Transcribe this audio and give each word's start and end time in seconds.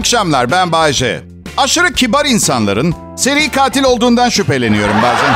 akşamlar 0.00 0.50
ben 0.50 0.72
Bayce. 0.72 1.22
Aşırı 1.56 1.92
kibar 1.92 2.24
insanların 2.24 2.94
seri 3.16 3.50
katil 3.50 3.84
olduğundan 3.84 4.28
şüpheleniyorum 4.28 4.96
bazen. 5.02 5.34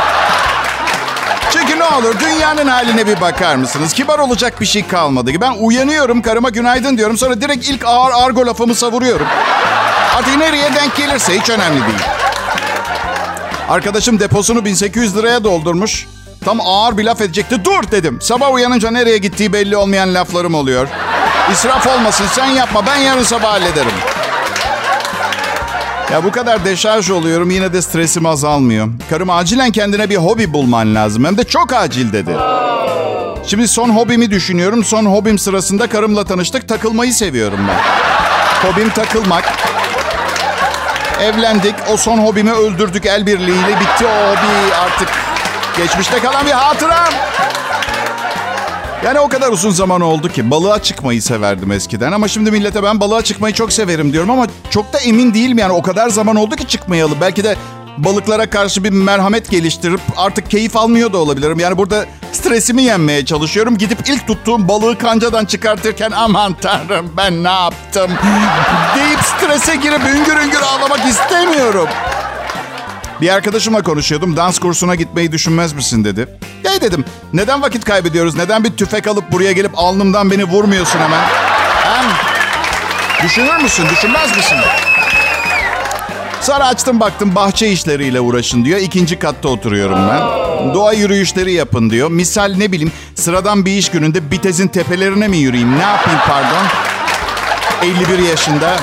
Çünkü 1.52 1.78
ne 1.78 1.84
olur 1.84 2.14
dünyanın 2.20 2.66
haline 2.66 3.06
bir 3.06 3.20
bakar 3.20 3.56
mısınız? 3.56 3.92
Kibar 3.92 4.18
olacak 4.18 4.60
bir 4.60 4.66
şey 4.66 4.86
kalmadı. 4.86 5.30
Ben 5.40 5.52
uyanıyorum 5.58 6.22
karıma 6.22 6.48
günaydın 6.48 6.96
diyorum. 6.96 7.18
Sonra 7.18 7.40
direkt 7.40 7.68
ilk 7.68 7.84
ağır 7.86 8.12
argo 8.14 8.46
lafımı 8.46 8.74
savuruyorum. 8.74 9.26
Artık 10.16 10.36
nereye 10.36 10.74
denk 10.74 10.96
gelirse 10.96 11.40
hiç 11.40 11.50
önemli 11.50 11.80
değil. 11.80 11.98
Arkadaşım 13.68 14.20
deposunu 14.20 14.64
1800 14.64 15.16
liraya 15.16 15.44
doldurmuş. 15.44 16.06
Tam 16.44 16.60
ağır 16.60 16.98
bir 16.98 17.04
laf 17.04 17.20
edecekti. 17.20 17.64
Dur 17.64 17.90
dedim. 17.90 18.18
Sabah 18.22 18.52
uyanınca 18.52 18.90
nereye 18.90 19.18
gittiği 19.18 19.52
belli 19.52 19.76
olmayan 19.76 20.14
laflarım 20.14 20.54
oluyor. 20.54 20.88
İsraf 21.52 21.86
olmasın 21.86 22.26
sen 22.32 22.46
yapma 22.46 22.86
ben 22.86 22.96
yarın 22.96 23.22
sabah 23.22 23.52
hallederim. 23.52 24.13
Ya 26.12 26.24
bu 26.24 26.30
kadar 26.32 26.64
deşarj 26.64 27.10
oluyorum 27.10 27.50
yine 27.50 27.72
de 27.72 27.82
stresim 27.82 28.26
azalmıyor. 28.26 28.88
Karım 29.10 29.30
acilen 29.30 29.70
kendine 29.70 30.10
bir 30.10 30.16
hobi 30.16 30.52
bulman 30.52 30.94
lazım. 30.94 31.24
Hem 31.24 31.38
de 31.38 31.44
çok 31.44 31.72
acil 31.72 32.12
dedi. 32.12 32.36
Şimdi 33.46 33.68
son 33.68 33.90
hobimi 33.90 34.30
düşünüyorum. 34.30 34.84
Son 34.84 35.06
hobim 35.06 35.38
sırasında 35.38 35.86
karımla 35.88 36.24
tanıştık. 36.24 36.68
Takılmayı 36.68 37.14
seviyorum 37.14 37.58
ben. 37.68 37.78
Hobim 38.70 38.90
takılmak. 38.90 39.52
Evlendik. 41.20 41.74
O 41.92 41.96
son 41.96 42.18
hobimi 42.18 42.52
öldürdük 42.52 43.06
el 43.06 43.26
birliğiyle. 43.26 43.80
Bitti 43.80 44.06
o 44.06 44.28
hobi 44.30 44.74
artık. 44.74 45.08
Geçmişte 45.76 46.18
kalan 46.18 46.46
bir 46.46 46.50
hatıram. 46.52 47.12
Yani 49.04 49.20
o 49.20 49.28
kadar 49.28 49.52
uzun 49.52 49.70
zaman 49.70 50.00
oldu 50.00 50.28
ki 50.28 50.50
balığa 50.50 50.82
çıkmayı 50.82 51.22
severdim 51.22 51.72
eskiden. 51.72 52.12
Ama 52.12 52.28
şimdi 52.28 52.50
millete 52.50 52.82
ben 52.82 53.00
balığa 53.00 53.22
çıkmayı 53.22 53.54
çok 53.54 53.72
severim 53.72 54.12
diyorum 54.12 54.30
ama 54.30 54.46
çok 54.70 54.92
da 54.92 54.98
emin 54.98 55.34
değilim 55.34 55.58
yani. 55.58 55.72
O 55.72 55.82
kadar 55.82 56.08
zaman 56.08 56.36
oldu 56.36 56.56
ki 56.56 56.66
çıkmayalı. 56.68 57.20
Belki 57.20 57.44
de 57.44 57.56
balıklara 57.98 58.50
karşı 58.50 58.84
bir 58.84 58.90
merhamet 58.90 59.50
geliştirip 59.50 60.00
artık 60.16 60.50
keyif 60.50 60.76
almıyor 60.76 61.12
da 61.12 61.18
olabilirim. 61.18 61.60
Yani 61.60 61.78
burada 61.78 62.06
stresimi 62.32 62.82
yenmeye 62.82 63.24
çalışıyorum. 63.24 63.78
Gidip 63.78 63.98
ilk 64.08 64.26
tuttuğum 64.26 64.68
balığı 64.68 64.98
kancadan 64.98 65.44
çıkartırken 65.44 66.10
aman 66.10 66.54
tanrım 66.54 67.12
ben 67.16 67.44
ne 67.44 67.52
yaptım 67.52 68.10
deyip 68.96 69.20
strese 69.20 69.76
girip 69.76 70.00
üngür 70.00 70.36
üngür 70.36 70.62
ağlamak 70.62 71.06
istemiyorum. 71.08 71.88
Bir 73.24 73.28
arkadaşımla 73.28 73.82
konuşuyordum. 73.82 74.36
Dans 74.36 74.58
kursuna 74.58 74.94
gitmeyi 74.94 75.32
düşünmez 75.32 75.72
misin 75.72 76.04
dedi. 76.04 76.28
Ya 76.64 76.80
dedim. 76.80 77.04
Neden 77.32 77.62
vakit 77.62 77.84
kaybediyoruz? 77.84 78.36
Neden 78.36 78.64
bir 78.64 78.70
tüfek 78.70 79.06
alıp 79.06 79.32
buraya 79.32 79.52
gelip 79.52 79.70
alnımdan 79.74 80.30
beni 80.30 80.44
vurmuyorsun 80.44 80.98
hemen? 80.98 81.20
Hem 81.84 82.04
düşünür 83.24 83.62
müsün? 83.62 83.88
Düşünmez 83.88 84.36
misin? 84.36 84.56
Sonra 86.40 86.66
açtım 86.66 87.00
baktım 87.00 87.34
bahçe 87.34 87.68
işleriyle 87.68 88.20
uğraşın 88.20 88.64
diyor. 88.64 88.78
İkinci 88.78 89.18
katta 89.18 89.48
oturuyorum 89.48 89.98
ben. 90.08 90.74
Doğa 90.74 90.92
yürüyüşleri 90.92 91.52
yapın 91.52 91.90
diyor. 91.90 92.10
Misal 92.10 92.54
ne 92.56 92.72
bileyim 92.72 92.92
sıradan 93.14 93.66
bir 93.66 93.72
iş 93.72 93.90
gününde 93.90 94.30
Bitez'in 94.30 94.68
tepelerine 94.68 95.28
mi 95.28 95.36
yürüyeyim? 95.36 95.78
Ne 95.78 95.82
yapayım 95.82 96.20
pardon? 96.28 96.66
51 97.82 98.18
yaşında. 98.18 98.76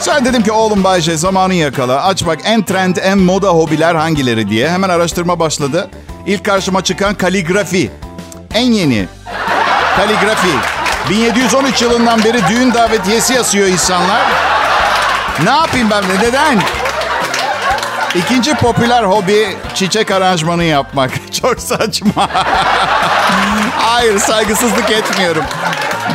Sonra 0.00 0.24
dedim 0.24 0.42
ki 0.42 0.52
oğlum 0.52 0.84
Bayce 0.84 1.16
zamanı 1.16 1.54
yakala. 1.54 2.04
Aç 2.04 2.26
bak 2.26 2.38
en 2.44 2.64
trend, 2.64 2.96
en 2.96 3.18
moda 3.18 3.48
hobiler 3.48 3.94
hangileri 3.94 4.48
diye. 4.48 4.70
Hemen 4.70 4.88
araştırma 4.88 5.38
başladı. 5.38 5.90
İlk 6.26 6.44
karşıma 6.44 6.84
çıkan 6.84 7.14
kaligrafi. 7.14 7.90
En 8.54 8.72
yeni. 8.72 9.08
Kaligrafi. 9.96 10.48
1713 11.10 11.82
yılından 11.82 12.24
beri 12.24 12.48
düğün 12.48 12.74
davetiyesi 12.74 13.34
yazıyor 13.34 13.68
insanlar. 13.68 14.22
Ne 15.44 15.50
yapayım 15.50 15.90
ben 15.90 16.02
de 16.02 16.26
neden? 16.28 16.62
İkinci 18.14 18.54
popüler 18.54 19.02
hobi 19.02 19.56
çiçek 19.74 20.10
aranjmanı 20.10 20.64
yapmak. 20.64 21.10
Çok 21.42 21.60
saçma. 21.60 22.28
Hayır 23.78 24.18
saygısızlık 24.18 24.90
etmiyorum. 24.90 25.44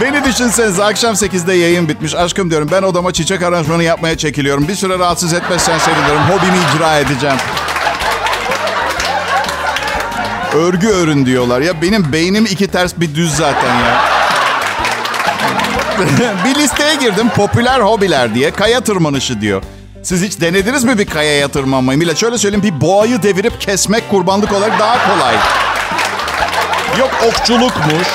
Beni 0.01 0.23
düşünsenize 0.23 0.83
akşam 0.83 1.13
8'de 1.13 1.53
yayın 1.53 1.89
bitmiş. 1.89 2.16
Aşkım 2.16 2.50
diyorum 2.50 2.69
ben 2.72 2.83
odama 2.83 3.13
çiçek 3.13 3.41
aranjmanı 3.41 3.83
yapmaya 3.83 4.17
çekiliyorum. 4.17 4.67
Bir 4.67 4.75
süre 4.75 5.00
rahatsız 5.00 5.33
etmezsen 5.33 5.78
sevinirim. 5.78 6.22
Hobimi 6.22 6.57
icra 6.75 6.97
edeceğim. 6.97 7.38
Örgü 10.53 10.88
örün 10.88 11.25
diyorlar. 11.25 11.61
Ya 11.61 11.81
benim 11.81 12.11
beynim 12.13 12.45
iki 12.45 12.67
ters 12.67 12.94
bir 12.97 13.16
düz 13.16 13.35
zaten 13.35 13.75
ya. 13.75 14.01
bir 16.45 16.55
listeye 16.55 16.95
girdim 16.95 17.29
popüler 17.29 17.79
hobiler 17.79 18.35
diye. 18.35 18.51
Kaya 18.51 18.81
tırmanışı 18.81 19.41
diyor. 19.41 19.63
Siz 20.03 20.23
hiç 20.23 20.41
denediniz 20.41 20.84
mi 20.84 20.97
bir 20.97 21.05
kayaya 21.05 21.47
tırmanmayı? 21.47 22.00
Millet 22.00 22.17
şöyle 22.17 22.38
söyleyeyim 22.38 22.63
bir 22.63 22.81
boğayı 22.81 23.23
devirip 23.23 23.61
kesmek 23.61 24.09
kurbanlık 24.09 24.53
olarak 24.53 24.79
daha 24.79 24.97
kolay. 25.07 25.35
Yok 27.00 27.11
okçulukmuş. 27.28 28.07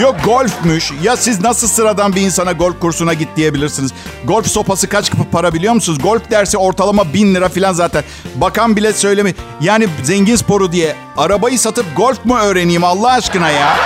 Yok 0.00 0.16
golfmüş. 0.24 0.92
Ya 1.02 1.16
siz 1.16 1.40
nasıl 1.40 1.68
sıradan 1.68 2.14
bir 2.14 2.20
insana 2.20 2.52
golf 2.52 2.80
kursuna 2.80 3.14
git 3.14 3.28
diyebilirsiniz. 3.36 3.92
Golf 4.24 4.46
sopası 4.46 4.88
kaç 4.88 5.10
para 5.32 5.54
biliyor 5.54 5.74
musunuz? 5.74 5.98
Golf 6.02 6.30
dersi 6.30 6.58
ortalama 6.58 7.14
bin 7.14 7.34
lira 7.34 7.48
falan 7.48 7.72
zaten. 7.72 8.04
Bakan 8.34 8.76
bile 8.76 8.92
söylemi. 8.92 9.34
Yani 9.60 9.88
zengin 10.02 10.36
sporu 10.36 10.72
diye. 10.72 10.96
Arabayı 11.16 11.58
satıp 11.58 11.96
golf 11.96 12.24
mu 12.24 12.38
öğreneyim 12.38 12.84
Allah 12.84 13.12
aşkına 13.12 13.50
ya? 13.50 13.76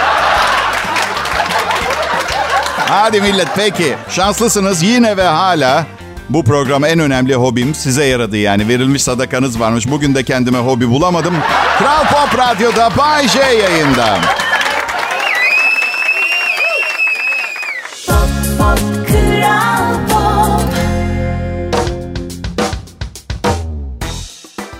Hadi 2.88 3.20
millet 3.20 3.48
peki. 3.56 3.96
Şanslısınız 4.10 4.82
yine 4.82 5.16
ve 5.16 5.24
hala 5.24 5.86
bu 6.28 6.44
program 6.44 6.84
en 6.84 6.98
önemli 6.98 7.34
hobim 7.34 7.74
size 7.74 8.04
yaradı 8.04 8.36
yani. 8.36 8.68
Verilmiş 8.68 9.02
sadakanız 9.02 9.60
varmış. 9.60 9.90
Bugün 9.90 10.14
de 10.14 10.24
kendime 10.24 10.58
hobi 10.58 10.90
bulamadım. 10.90 11.34
Kral 11.78 12.04
Pop 12.04 12.38
Radyo'da 12.38 12.90
Bay 12.98 13.28
J 13.28 13.38
yayında. 13.40 14.18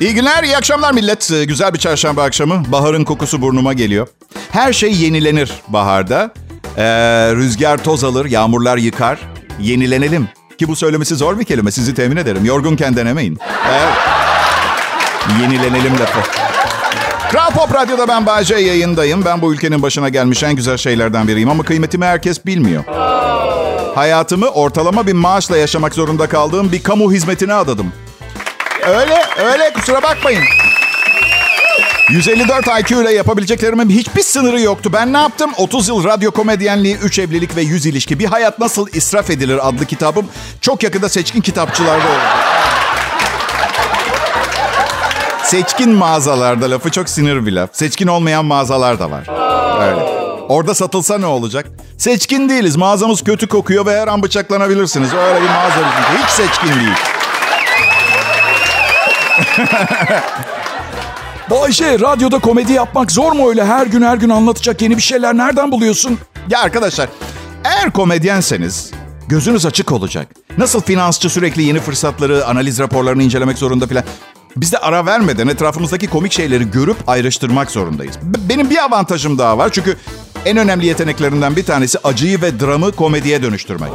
İyi 0.01 0.15
günler, 0.15 0.45
iyi 0.45 0.57
akşamlar 0.57 0.93
millet. 0.93 1.31
Ee, 1.33 1.45
güzel 1.45 1.75
bir 1.75 1.79
çarşamba 1.79 2.23
akşamı. 2.23 2.63
Baharın 2.73 3.05
kokusu 3.05 3.43
burnuma 3.43 3.73
geliyor. 3.73 4.09
Her 4.51 4.73
şey 4.73 4.93
yenilenir 4.93 5.53
baharda. 5.69 6.31
Ee, 6.77 6.83
rüzgar 7.35 7.85
toz 7.85 8.05
alır, 8.05 8.25
yağmurlar 8.25 8.77
yıkar. 8.77 9.19
Yenilenelim. 9.61 10.29
Ki 10.59 10.69
bu 10.69 10.77
söylemesi 10.77 11.17
zor 11.17 11.39
bir 11.39 11.45
kelime, 11.45 11.71
sizi 11.71 11.95
temin 11.95 12.17
ederim. 12.17 12.45
Yorgunken 12.45 12.97
denemeyin. 12.97 13.39
Evet. 13.71 13.93
Yenilenelim 15.43 15.93
lafı. 15.93 16.31
Kral 17.31 17.51
Pop 17.51 17.75
Radyo'da 17.75 18.09
ben 18.09 18.27
Bahçe 18.27 18.55
yayındayım. 18.55 19.25
Ben 19.25 19.43
bu 19.43 19.55
ülkenin 19.55 19.83
başına 19.83 20.09
gelmiş 20.09 20.43
en 20.43 20.57
güzel 20.57 20.77
şeylerden 20.77 21.29
biriyim 21.29 21.51
ama 21.51 21.63
kıymetimi 21.63 22.05
herkes 22.05 22.47
bilmiyor. 22.47 22.85
Hayatımı 23.95 24.49
ortalama 24.49 25.07
bir 25.07 25.13
maaşla 25.13 25.57
yaşamak 25.57 25.95
zorunda 25.95 26.29
kaldığım 26.29 26.73
bir 26.73 26.83
kamu 26.83 27.13
hizmetine 27.13 27.55
adadım. 27.55 27.93
Öyle, 28.87 29.23
öyle 29.45 29.73
kusura 29.73 30.03
bakmayın. 30.03 30.43
154 32.11 32.67
IQ 32.81 33.03
ile 33.03 33.13
yapabileceklerimin 33.15 33.91
hiçbir 33.91 34.23
sınırı 34.23 34.61
yoktu. 34.61 34.91
Ben 34.93 35.13
ne 35.13 35.19
yaptım? 35.19 35.51
30 35.57 35.89
yıl 35.89 36.05
radyo 36.05 36.31
komedyenliği, 36.31 36.97
3 36.97 37.19
evlilik 37.19 37.57
ve 37.57 37.63
100 37.63 37.87
ilişki. 37.87 38.19
Bir 38.19 38.25
hayat 38.25 38.59
nasıl 38.59 38.89
israf 38.93 39.31
edilir 39.31 39.69
adlı 39.69 39.87
kitabım 39.87 40.27
çok 40.61 40.83
yakında 40.83 41.09
seçkin 41.09 41.41
kitapçılarda 41.41 42.09
olacak. 42.09 42.37
Seçkin 45.45 45.91
mağazalarda 45.91 46.71
lafı 46.71 46.91
çok 46.91 47.09
sinir 47.09 47.47
bir 47.47 47.53
laf. 47.53 47.71
Seçkin 47.73 48.07
olmayan 48.07 48.45
mağazalar 48.45 48.99
da 48.99 49.11
var. 49.11 49.27
Öyle. 49.83 50.01
Orada 50.49 50.75
satılsa 50.75 51.19
ne 51.19 51.27
olacak? 51.27 51.67
Seçkin 51.99 52.49
değiliz. 52.49 52.77
Mağazamız 52.77 53.25
kötü 53.25 53.47
kokuyor 53.47 53.87
ve 53.87 54.01
her 54.01 54.09
an 54.09 54.23
bıçaklanabilirsiniz. 54.23 55.15
Öyle 55.15 55.41
bir 55.41 55.49
mağaza 55.49 55.77
bizim. 55.77 56.23
Hiç 56.23 56.31
seçkin 56.31 56.81
değil. 56.81 57.16
Bayşe, 61.51 61.99
radyoda 62.01 62.39
komedi 62.39 62.73
yapmak 62.73 63.13
zor 63.13 63.33
mu 63.33 63.49
öyle? 63.49 63.65
Her 63.65 63.87
gün 63.87 64.03
her 64.03 64.17
gün 64.17 64.29
anlatacak 64.31 64.83
yeni 64.83 64.97
bir 64.97 65.03
şeyler 65.03 65.37
nereden 65.37 65.73
buluyorsun? 65.73 66.19
Ya 66.51 66.61
arkadaşlar, 66.61 67.09
eğer 67.65 67.91
komedyenseniz 67.91 68.91
gözünüz 69.29 69.67
açık 69.67 69.93
olacak. 69.93 70.29
Nasıl 70.59 70.81
finansçı 70.81 71.31
sürekli 71.31 71.63
yeni 71.63 71.81
fırsatları, 71.81 72.47
analiz 72.47 72.79
raporlarını 72.79 73.23
incelemek 73.23 73.59
zorunda 73.59 73.87
filan. 73.87 74.05
Biz 74.57 74.73
de 74.73 74.79
ara 74.79 75.07
vermeden 75.07 75.49
etrafımızdaki 75.49 76.07
komik 76.07 76.33
şeyleri 76.33 76.71
görüp 76.71 76.97
ayrıştırmak 77.07 77.71
zorundayız. 77.71 78.19
B- 78.23 78.49
benim 78.49 78.71
bir 78.71 78.85
avantajım 78.85 79.39
daha 79.39 79.59
var. 79.59 79.69
Çünkü 79.73 79.97
en 80.47 80.57
önemli 80.57 80.87
yeteneklerinden 80.87 81.57
bir 81.57 81.65
tanesi 81.65 81.99
acıyı 82.05 82.43
ve 82.43 82.61
dramı 82.61 82.93
komediye 82.93 83.43
dönüştürmek. 83.43 83.93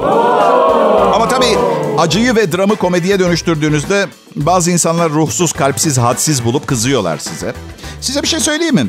Ama 1.13 1.27
tabii 1.27 1.57
acıyı 1.97 2.35
ve 2.35 2.51
dramı 2.51 2.75
komediye 2.75 3.19
dönüştürdüğünüzde 3.19 4.07
bazı 4.35 4.71
insanlar 4.71 5.09
ruhsuz, 5.09 5.53
kalpsiz, 5.53 5.97
hadsiz 5.97 6.45
bulup 6.45 6.67
kızıyorlar 6.67 7.17
size. 7.17 7.53
Size 8.01 8.21
bir 8.21 8.27
şey 8.27 8.39
söyleyeyim 8.39 8.75
mi? 8.75 8.87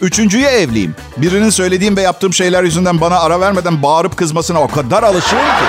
Üçüncüye 0.00 0.48
evliyim. 0.48 0.94
Birinin 1.16 1.50
söylediğim 1.50 1.96
ve 1.96 2.02
yaptığım 2.02 2.34
şeyler 2.34 2.64
yüzünden 2.64 3.00
bana 3.00 3.20
ara 3.20 3.40
vermeden 3.40 3.82
bağırıp 3.82 4.16
kızmasına 4.16 4.62
o 4.62 4.68
kadar 4.68 5.02
alışığım 5.02 5.38
ki. 5.38 5.64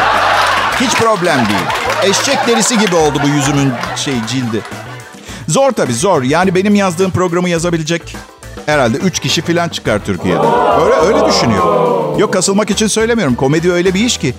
Hiç 0.82 0.96
problem 0.96 1.38
değil. 1.38 2.12
Eşek 2.12 2.48
derisi 2.48 2.80
gibi 2.80 2.96
oldu 2.96 3.20
bu 3.24 3.28
yüzümün 3.28 3.72
şey 3.96 4.14
cildi. 4.30 4.62
Zor 5.48 5.72
tabii 5.72 5.94
zor. 5.94 6.24
Yani 6.24 6.56
benim 6.56 6.76
yazdığım 6.76 7.12
programı 7.12 7.50
yazabilecek 7.50 8.16
herhalde 8.70 8.98
3 8.98 9.20
kişi 9.20 9.42
falan 9.42 9.70
çıkar 9.70 10.06
Türkiye'de. 10.06 10.48
Öyle 10.82 10.96
öyle 10.96 11.28
düşünüyorum. 11.28 12.20
Yok 12.20 12.34
kasılmak 12.34 12.70
için 12.70 12.88
söylemiyorum. 12.88 13.36
Komedi 13.36 13.72
öyle 13.72 13.94
bir 13.94 14.06
iş 14.06 14.18
ki. 14.18 14.34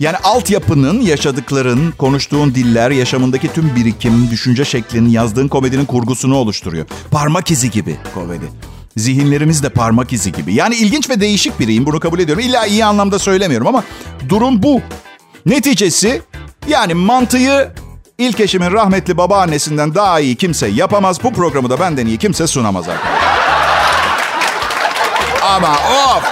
Yani 0.00 0.16
altyapının, 0.16 1.00
yaşadıkların, 1.00 1.90
konuştuğun 1.90 2.54
diller, 2.54 2.90
yaşamındaki 2.90 3.52
tüm 3.52 3.76
birikim, 3.76 4.30
düşünce 4.30 4.64
şeklinin, 4.64 5.08
yazdığın 5.08 5.48
komedinin 5.48 5.84
kurgusunu 5.84 6.36
oluşturuyor. 6.36 6.86
Parmak 7.10 7.50
izi 7.50 7.70
gibi 7.70 7.96
komedi. 8.14 8.44
Zihinlerimiz 8.96 9.62
de 9.62 9.68
parmak 9.68 10.12
izi 10.12 10.32
gibi. 10.32 10.54
Yani 10.54 10.74
ilginç 10.74 11.10
ve 11.10 11.20
değişik 11.20 11.60
biriyim 11.60 11.86
bunu 11.86 12.00
kabul 12.00 12.18
ediyorum. 12.18 12.44
İlla 12.44 12.66
iyi 12.66 12.84
anlamda 12.84 13.18
söylemiyorum 13.18 13.66
ama 13.66 13.84
durum 14.28 14.62
bu. 14.62 14.80
Neticesi 15.46 16.22
yani 16.68 16.94
mantığı 16.94 17.74
ilk 18.18 18.40
eşimin 18.40 18.72
rahmetli 18.72 19.16
babaannesinden 19.16 19.94
daha 19.94 20.20
iyi 20.20 20.36
kimse 20.36 20.66
yapamaz. 20.66 21.22
Bu 21.22 21.32
programı 21.32 21.70
da 21.70 21.80
benden 21.80 22.06
iyi 22.06 22.18
kimse 22.18 22.46
sunamaz 22.46 22.88
arkadaşlar. 22.88 23.33
Ama 25.44 25.72
of! 25.72 26.24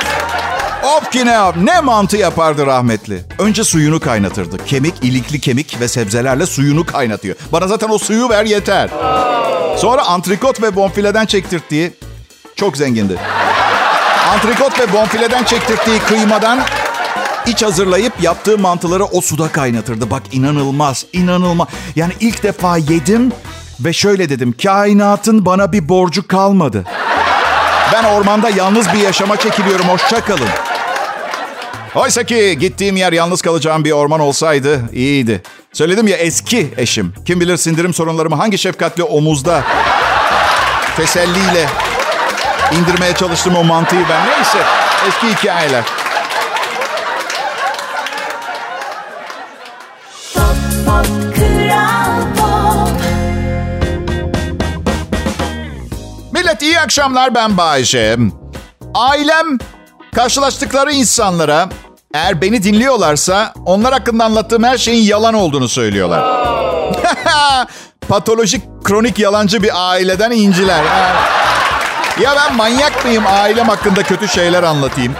Of 0.84 1.10
ki 1.10 1.26
ne 1.26 1.30
yap? 1.30 1.56
Ne 1.56 1.80
mantı 1.80 2.16
yapardı 2.16 2.66
rahmetli? 2.66 3.20
Önce 3.38 3.64
suyunu 3.64 4.00
kaynatırdı. 4.00 4.64
Kemik, 4.64 4.94
ilikli 5.02 5.40
kemik 5.40 5.80
ve 5.80 5.88
sebzelerle 5.88 6.46
suyunu 6.46 6.86
kaynatıyor. 6.86 7.36
Bana 7.52 7.66
zaten 7.68 7.88
o 7.88 7.98
suyu 7.98 8.28
ver 8.28 8.44
yeter. 8.44 8.90
Sonra 9.78 10.02
antrikot 10.06 10.62
ve 10.62 10.76
bonfileden 10.76 11.26
çektirttiği... 11.26 11.92
Çok 12.56 12.76
zengindi. 12.76 13.18
Antrikot 14.32 14.80
ve 14.80 14.92
bonfileden 14.92 15.44
çektirttiği 15.44 15.98
kıymadan 15.98 16.60
iç 17.46 17.62
hazırlayıp 17.62 18.22
yaptığı 18.22 18.58
mantıları 18.58 19.04
o 19.04 19.20
suda 19.20 19.48
kaynatırdı. 19.48 20.10
Bak 20.10 20.22
inanılmaz, 20.32 21.06
inanılmaz. 21.12 21.68
Yani 21.96 22.12
ilk 22.20 22.42
defa 22.42 22.76
yedim 22.76 23.32
ve 23.80 23.92
şöyle 23.92 24.28
dedim. 24.28 24.54
Kainatın 24.62 25.46
bana 25.46 25.72
bir 25.72 25.88
borcu 25.88 26.28
kalmadı. 26.28 26.84
Ben 27.92 28.04
ormanda 28.04 28.50
yalnız 28.50 28.92
bir 28.92 28.98
yaşama 28.98 29.36
çekiliyorum. 29.36 29.88
Hoşça 29.88 30.24
kalın. 30.24 30.48
Oysa 31.94 32.22
ki 32.24 32.58
gittiğim 32.60 32.96
yer 32.96 33.12
yalnız 33.12 33.42
kalacağım 33.42 33.84
bir 33.84 33.92
orman 33.92 34.20
olsaydı 34.20 34.80
iyiydi. 34.92 35.42
Söyledim 35.72 36.08
ya 36.08 36.16
eski 36.16 36.74
eşim. 36.76 37.14
Kim 37.26 37.40
bilir 37.40 37.56
sindirim 37.56 37.94
sorunlarımı 37.94 38.36
hangi 38.36 38.58
şefkatli 38.58 39.02
omuzda 39.02 39.62
teselliyle 40.96 41.66
indirmeye 42.72 43.14
çalıştım 43.14 43.56
o 43.56 43.64
mantıyı 43.64 44.04
ben. 44.08 44.26
Neyse 44.26 44.58
eski 45.08 45.28
hikayeler. 45.28 45.84
Millet 56.52 56.62
iyi 56.62 56.80
akşamlar 56.80 57.34
ben 57.34 57.56
Bayece. 57.56 58.16
Ailem 58.94 59.58
karşılaştıkları 60.14 60.92
insanlara 60.92 61.68
eğer 62.14 62.40
beni 62.40 62.62
dinliyorlarsa 62.62 63.54
onlar 63.66 63.92
hakkında 63.92 64.24
anlattığım 64.24 64.62
her 64.62 64.78
şeyin 64.78 65.04
yalan 65.04 65.34
olduğunu 65.34 65.68
söylüyorlar. 65.68 66.24
Patolojik 68.08 68.62
kronik 68.84 69.18
yalancı 69.18 69.62
bir 69.62 69.90
aileden 69.90 70.30
inciler. 70.30 70.84
Ya 72.22 72.34
ben 72.36 72.56
manyak 72.56 73.04
mıyım 73.04 73.24
ailem 73.26 73.68
hakkında 73.68 74.02
kötü 74.02 74.28
şeyler 74.28 74.62
anlatayım? 74.62 75.12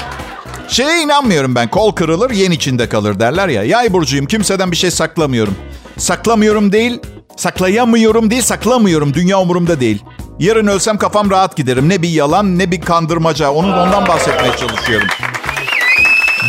Şeye 0.69 1.03
inanmıyorum 1.03 1.55
ben. 1.55 1.69
Kol 1.69 1.93
kırılır, 1.93 2.31
yen 2.31 2.51
içinde 2.51 2.89
kalır 2.89 3.21
derler 3.21 3.49
ya. 3.49 3.63
Yay 3.63 3.93
burcuyum. 3.93 4.27
Kimseden 4.27 4.71
bir 4.71 4.77
şey 4.77 4.91
saklamıyorum. 4.91 5.57
Saklamıyorum 5.99 6.73
değil, 6.73 7.01
saklayamıyorum 7.37 8.31
değil, 8.31 8.43
saklamıyorum. 8.43 9.15
Dünya 9.15 9.41
umurumda 9.41 9.81
değil. 9.81 10.03
Yarın 10.39 10.67
ölsem 10.67 10.99
kafam 10.99 11.31
rahat 11.31 11.57
giderim. 11.57 11.89
Ne 11.89 12.03
bir 12.03 12.09
yalan 12.09 12.59
ne 12.59 12.71
bir 12.71 12.81
kandırmaca. 12.81 13.51
Onun 13.51 13.73
ondan 13.73 14.09
bahsetmeye 14.09 14.57
çalışıyorum. 14.57 15.09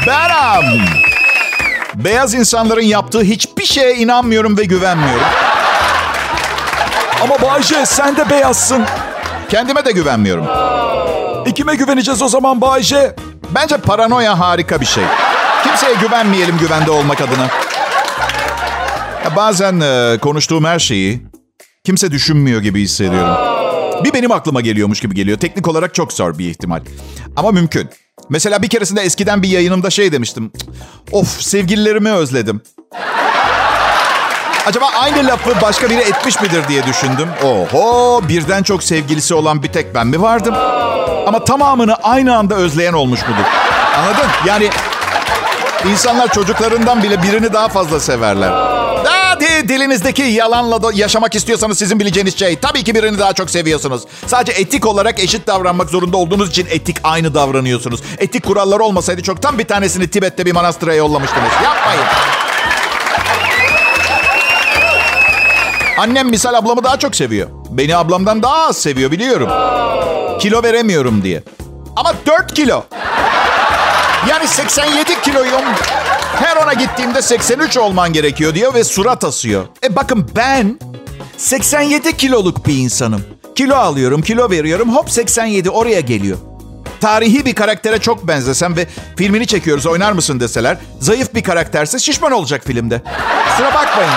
Beram. 0.08 0.64
Beyaz 1.96 2.34
insanların 2.34 2.82
yaptığı 2.82 3.22
hiçbir 3.22 3.66
şeye 3.66 3.96
inanmıyorum 3.96 4.58
ve 4.58 4.64
güvenmiyorum. 4.64 5.26
Ama 7.24 7.42
Bayce 7.42 7.86
sen 7.86 8.18
de 8.18 8.30
beyazsın. 8.30 8.86
Kendime 9.50 9.86
de 9.86 9.92
güvenmiyorum. 9.92 10.48
E 11.46 11.52
kime 11.52 11.76
güveneceğiz 11.76 12.22
o 12.22 12.28
zaman 12.28 12.62
Bayce? 12.62 13.16
Bence 13.56 13.78
paranoya 13.78 14.40
harika 14.40 14.82
bir 14.82 14.86
şey. 14.86 15.04
Kimseye 15.64 15.94
güvenmeyelim 15.94 16.58
güvende 16.58 16.92
olmak 16.92 17.22
adına. 17.22 17.48
Ya 19.26 19.36
bazen 19.36 19.80
e, 19.80 20.18
konuştuğum 20.18 20.66
her 20.66 20.80
şeyi 20.80 21.22
kimse 21.84 22.12
düşünmüyor 22.12 22.62
gibi 22.62 22.82
hissediyorum. 22.82 23.53
Bir 24.04 24.14
benim 24.14 24.32
aklıma 24.32 24.62
geliyormuş 24.62 25.00
gibi 25.00 25.16
geliyor. 25.16 25.38
Teknik 25.40 25.68
olarak 25.68 25.94
çok 25.94 26.14
zor 26.14 26.38
bir 26.38 26.50
ihtimal. 26.50 26.82
Ama 27.36 27.52
mümkün. 27.52 27.90
Mesela 28.30 28.62
bir 28.62 28.68
keresinde 28.70 29.02
eskiden 29.02 29.44
bir 29.44 29.48
yayınımda 29.50 29.90
şey 29.90 30.12
demiştim. 30.12 30.52
"Cık, 30.58 30.70
Of 31.12 31.42
sevgililerimi 31.42 32.12
özledim. 32.12 32.62
Acaba 34.66 34.86
aynı 35.02 35.28
lafı 35.28 35.62
başka 35.62 35.90
biri 35.90 36.00
etmiş 36.02 36.42
midir 36.42 36.68
diye 36.68 36.86
düşündüm. 36.86 37.28
Oho 37.44 38.22
birden 38.30 38.64
çok 38.64 38.84
sevgilisi 38.84 39.34
olan 39.34 39.64
bir 39.64 39.68
tek 39.68 39.96
ben 39.96 40.08
mi 40.08 40.22
vardım? 40.22 40.56
Ama 41.28 41.44
tamamını 41.44 41.96
aynı 41.96 42.38
anda 42.38 42.56
özleyen 42.56 42.94
olmuş 42.94 43.22
mudur? 43.22 43.44
Anladın? 43.98 44.26
Yani 44.46 44.70
insanlar 45.92 46.32
çocuklarından 46.32 47.04
bile 47.04 47.24
birini 47.24 47.54
daha 47.54 47.68
fazla 47.70 48.00
severler. 48.00 48.50
Hadi 49.44 49.70
dilinizdeki 49.70 50.22
yalanla 50.22 50.84
da 50.84 50.92
yaşamak 50.94 51.36
istiyorsanız 51.36 51.78
sizin 51.78 52.00
bileceğiniz 52.00 52.40
şey. 52.40 52.56
Tabii 52.56 52.84
ki 52.84 52.96
birini 52.96 53.20
daha 53.20 53.34
çok 53.34 53.50
seviyorsunuz. 53.50 54.04
Sadece 54.28 54.52
etik 54.52 54.86
olarak 54.86 55.20
eşit 55.20 55.48
davranmak 55.48 55.90
zorunda 55.90 56.18
olduğunuz 56.18 56.50
için 56.50 56.68
etik 56.70 56.98
aynı 57.04 57.34
davranıyorsunuz. 57.34 58.00
Etik 58.18 58.46
kuralları 58.46 58.84
olmasaydı 58.84 59.24
çoktan 59.24 59.60
bir 59.60 59.66
tanesini 59.66 60.08
Tibet'te 60.08 60.46
bir 60.46 60.52
manastıra 60.52 60.94
yollamıştınız. 60.94 61.52
Yapmayın. 61.64 62.04
Annem 65.98 66.30
misal 66.30 66.54
ablamı 66.54 66.84
daha 66.84 67.00
çok 67.00 67.16
seviyor. 67.16 67.50
Beni 67.70 67.96
ablamdan 67.96 68.44
daha 68.44 68.68
az 68.68 68.78
seviyor 68.78 69.12
biliyorum. 69.12 69.50
Kilo 70.40 70.64
veremiyorum 70.64 71.24
diye. 71.24 71.44
Ama 71.96 72.14
4 72.26 72.54
kilo. 72.54 72.84
Yani 74.30 74.48
87 74.48 75.22
kiloyum. 75.22 75.62
Her 76.40 76.56
ona 76.56 76.74
gittiğimde 76.74 77.22
83 77.22 77.78
olman 77.78 78.14
gerekiyor 78.14 78.56
diyor 78.56 78.74
ve 78.74 78.84
surat 78.84 79.24
asıyor. 79.24 79.66
E 79.84 79.96
bakın 79.96 80.32
ben 80.36 80.80
87 81.38 82.18
kiloluk 82.18 82.68
bir 82.68 82.78
insanım. 82.78 83.22
Kilo 83.56 83.76
alıyorum, 83.76 84.22
kilo 84.22 84.50
veriyorum. 84.50 84.96
Hop 84.96 85.12
87 85.12 85.70
oraya 85.70 86.00
geliyor. 86.00 86.38
Tarihi 87.02 87.46
bir 87.46 87.56
karaktere 87.56 88.00
çok 88.00 88.28
benzesem 88.28 88.76
ve 88.78 88.88
filmini 89.18 89.48
çekiyoruz 89.48 89.86
oynar 89.86 90.12
mısın 90.12 90.40
deseler. 90.40 90.78
Zayıf 91.00 91.34
bir 91.36 91.44
karakterse 91.44 92.00
şişman 92.00 92.32
olacak 92.32 92.62
filmde. 92.66 93.02
Kusura 93.50 93.74
bakmayın. 93.74 94.12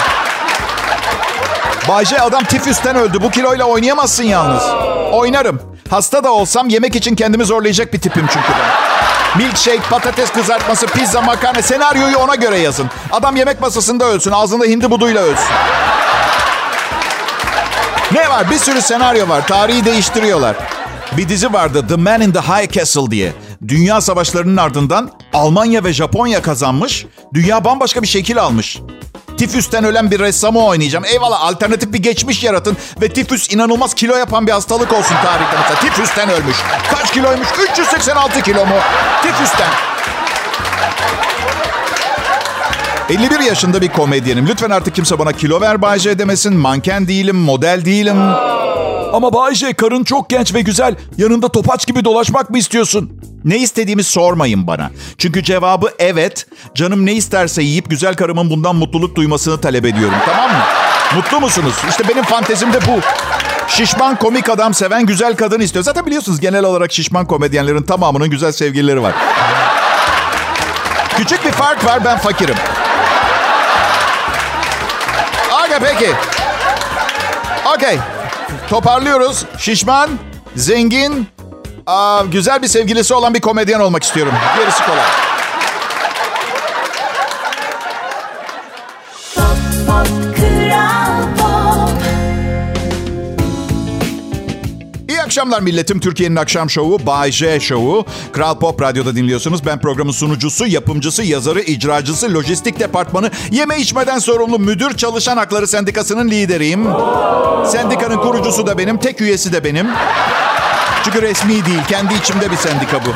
Bayce 1.89 2.19
adam 2.21 2.45
tifüsten 2.45 2.97
öldü. 2.97 3.19
Bu 3.23 3.31
kiloyla 3.31 3.65
oynayamazsın 3.65 4.25
yalnız. 4.25 4.96
Oynarım. 5.13 5.61
Hasta 5.91 6.25
da 6.25 6.33
olsam 6.33 6.69
yemek 6.69 6.97
için 6.97 7.15
kendimi 7.15 7.45
zorlayacak 7.45 7.93
bir 7.93 8.01
tipim 8.01 8.27
çünkü 8.33 8.49
ben. 8.49 8.97
Milkshake, 9.39 9.83
patates 9.91 10.31
kızartması, 10.31 10.87
pizza, 10.87 11.21
makarna 11.23 11.63
senaryoyu 11.63 12.17
ona 12.19 12.35
göre 12.35 12.59
yazın. 12.59 12.87
Adam 13.13 13.37
yemek 13.37 13.61
masasında 13.61 14.05
ölsün, 14.05 14.31
ağzında 14.31 14.65
hindi 14.65 14.91
buduyla 14.91 15.23
ölsün. 15.23 15.55
Ne 18.13 18.29
var? 18.31 18.51
Bir 18.51 18.59
sürü 18.59 18.83
senaryo 18.83 19.29
var. 19.29 19.47
Tarihi 19.47 19.85
değiştiriyorlar. 19.85 20.57
Bir 21.17 21.29
dizi 21.29 21.53
vardı 21.53 21.85
The 21.89 21.97
Man 21.97 22.21
in 22.21 22.33
the 22.33 22.41
High 22.41 22.73
Castle 22.73 23.11
diye. 23.11 23.33
Dünya 23.69 24.01
savaşlarının 24.01 24.57
ardından 24.57 25.11
Almanya 25.35 25.85
ve 25.85 25.93
Japonya 25.93 26.43
kazanmış. 26.43 27.07
Dünya 27.35 27.65
bambaşka 27.65 28.03
bir 28.03 28.07
şekil 28.07 28.39
almış. 28.41 28.79
Tifüsten 29.37 29.85
ölen 29.85 30.11
bir 30.11 30.19
ressamı 30.19 30.65
oynayacağım. 30.65 31.05
Eyvallah 31.05 31.41
alternatif 31.45 31.93
bir 31.93 32.03
geçmiş 32.03 32.45
yaratın. 32.45 32.77
Ve 33.01 33.09
tifüs 33.09 33.51
inanılmaz 33.51 33.95
kilo 33.95 34.17
yapan 34.17 34.47
bir 34.47 34.53
hastalık 34.53 34.93
olsun 34.93 35.15
tarihte 35.25 35.57
mesela. 35.63 35.81
Tifüsten 35.81 36.31
ölmüş. 36.31 36.57
Kaç 36.91 37.13
kiloymuş? 37.13 37.49
386 37.71 38.43
kilo 38.43 38.67
mu? 38.67 38.75
Tifüsten. 39.23 39.69
51 43.11 43.41
yaşında 43.41 43.81
bir 43.81 43.89
komedyenim. 43.89 44.47
Lütfen 44.49 44.71
artık 44.71 44.95
kimse 44.95 45.19
bana 45.19 45.33
kilo 45.33 45.61
ver 45.61 45.83
Bayce 45.83 46.19
demesin. 46.19 46.57
Manken 46.57 47.09
değilim, 47.09 47.37
model 47.37 47.85
değilim. 47.85 48.17
Ama 49.13 49.33
Bayce 49.33 49.73
karın 49.73 50.05
çok 50.05 50.31
genç 50.31 50.55
ve 50.55 50.61
güzel. 50.61 50.95
Yanında 51.19 51.49
topaç 51.49 51.87
gibi 51.87 52.05
dolaşmak 52.05 52.51
mı 52.51 52.59
istiyorsun? 52.59 53.21
Ne 53.45 53.59
istediğimi 53.59 54.05
sormayın 54.05 54.67
bana. 54.67 54.91
Çünkü 55.19 55.43
cevabı 55.43 55.91
evet. 55.99 56.47
Canım 56.75 57.07
ne 57.07 57.13
isterse 57.13 57.63
yiyip 57.63 57.91
güzel 57.91 58.15
karımın 58.15 58.51
bundan 58.51 58.77
mutluluk 58.77 59.17
duymasını 59.17 59.61
talep 59.61 59.85
ediyorum. 59.85 60.15
Tamam 60.27 60.51
mı? 60.51 60.63
Mutlu 61.17 61.41
musunuz? 61.41 61.75
İşte 61.91 62.09
benim 62.09 62.25
fantezim 62.25 62.73
de 62.73 62.79
bu. 62.81 63.01
Şişman 63.69 64.17
komik 64.17 64.49
adam 64.49 64.75
seven 64.75 65.07
güzel 65.07 65.37
kadın 65.37 65.61
istiyor. 65.61 65.85
Zaten 65.85 66.07
biliyorsunuz 66.07 66.41
genel 66.41 66.65
olarak 66.65 66.93
şişman 66.93 67.27
komedyenlerin 67.27 67.83
tamamının 67.83 68.31
güzel 68.31 68.53
sevgilileri 68.53 69.03
var. 69.03 69.15
Küçük 71.17 71.45
bir 71.45 71.53
fark 71.53 71.85
var 71.85 72.05
ben 72.05 72.19
fakirim. 72.19 72.57
Okey 75.65 75.79
peki. 75.81 76.13
Okey. 77.75 77.99
Toparlıyoruz. 78.69 79.45
Şişman, 79.59 80.11
zengin, 80.57 81.29
güzel 82.31 82.63
bir 82.63 82.69
sevgilisi 82.69 83.15
olan 83.15 83.35
bir 83.35 83.41
komedyen 83.41 83.81
olmak 83.81 84.03
istiyorum. 84.03 84.33
Gerisi 84.59 84.85
kolay. 84.85 85.36
Akşamlar 95.37 95.61
milletim. 95.61 96.01
Türkiye'nin 96.01 96.37
akşam 96.37 96.71
şovu 96.71 97.07
Bay 97.07 97.33
J 97.33 97.61
şovu. 97.61 98.07
Kral 98.33 98.59
Pop 98.59 98.83
Radyo'da 98.83 99.17
dinliyorsunuz. 99.17 99.67
Ben 99.67 99.81
programın 99.81 100.13
sunucusu, 100.13 100.67
yapımcısı, 100.67 101.23
yazarı, 101.23 101.61
icracısı, 101.61 102.35
lojistik 102.35 102.81
departmanı, 102.81 103.31
yeme 103.51 103.79
içmeden 103.79 104.19
sorumlu 104.19 104.59
müdür 104.59 104.97
çalışan 104.97 105.37
hakları 105.37 105.67
sendikasının 105.67 106.31
lideriyim. 106.31 106.87
Sendikanın 107.67 108.17
kurucusu 108.17 108.67
da 108.67 108.79
benim, 108.79 108.99
tek 108.99 109.21
üyesi 109.21 109.53
de 109.53 109.65
benim. 109.65 109.87
Çünkü 111.05 111.23
resmi 111.23 111.67
değil, 111.67 111.81
kendi 111.89 112.15
içimde 112.15 112.51
bir 112.51 112.57
sendika 112.57 113.01
bu. 113.05 113.11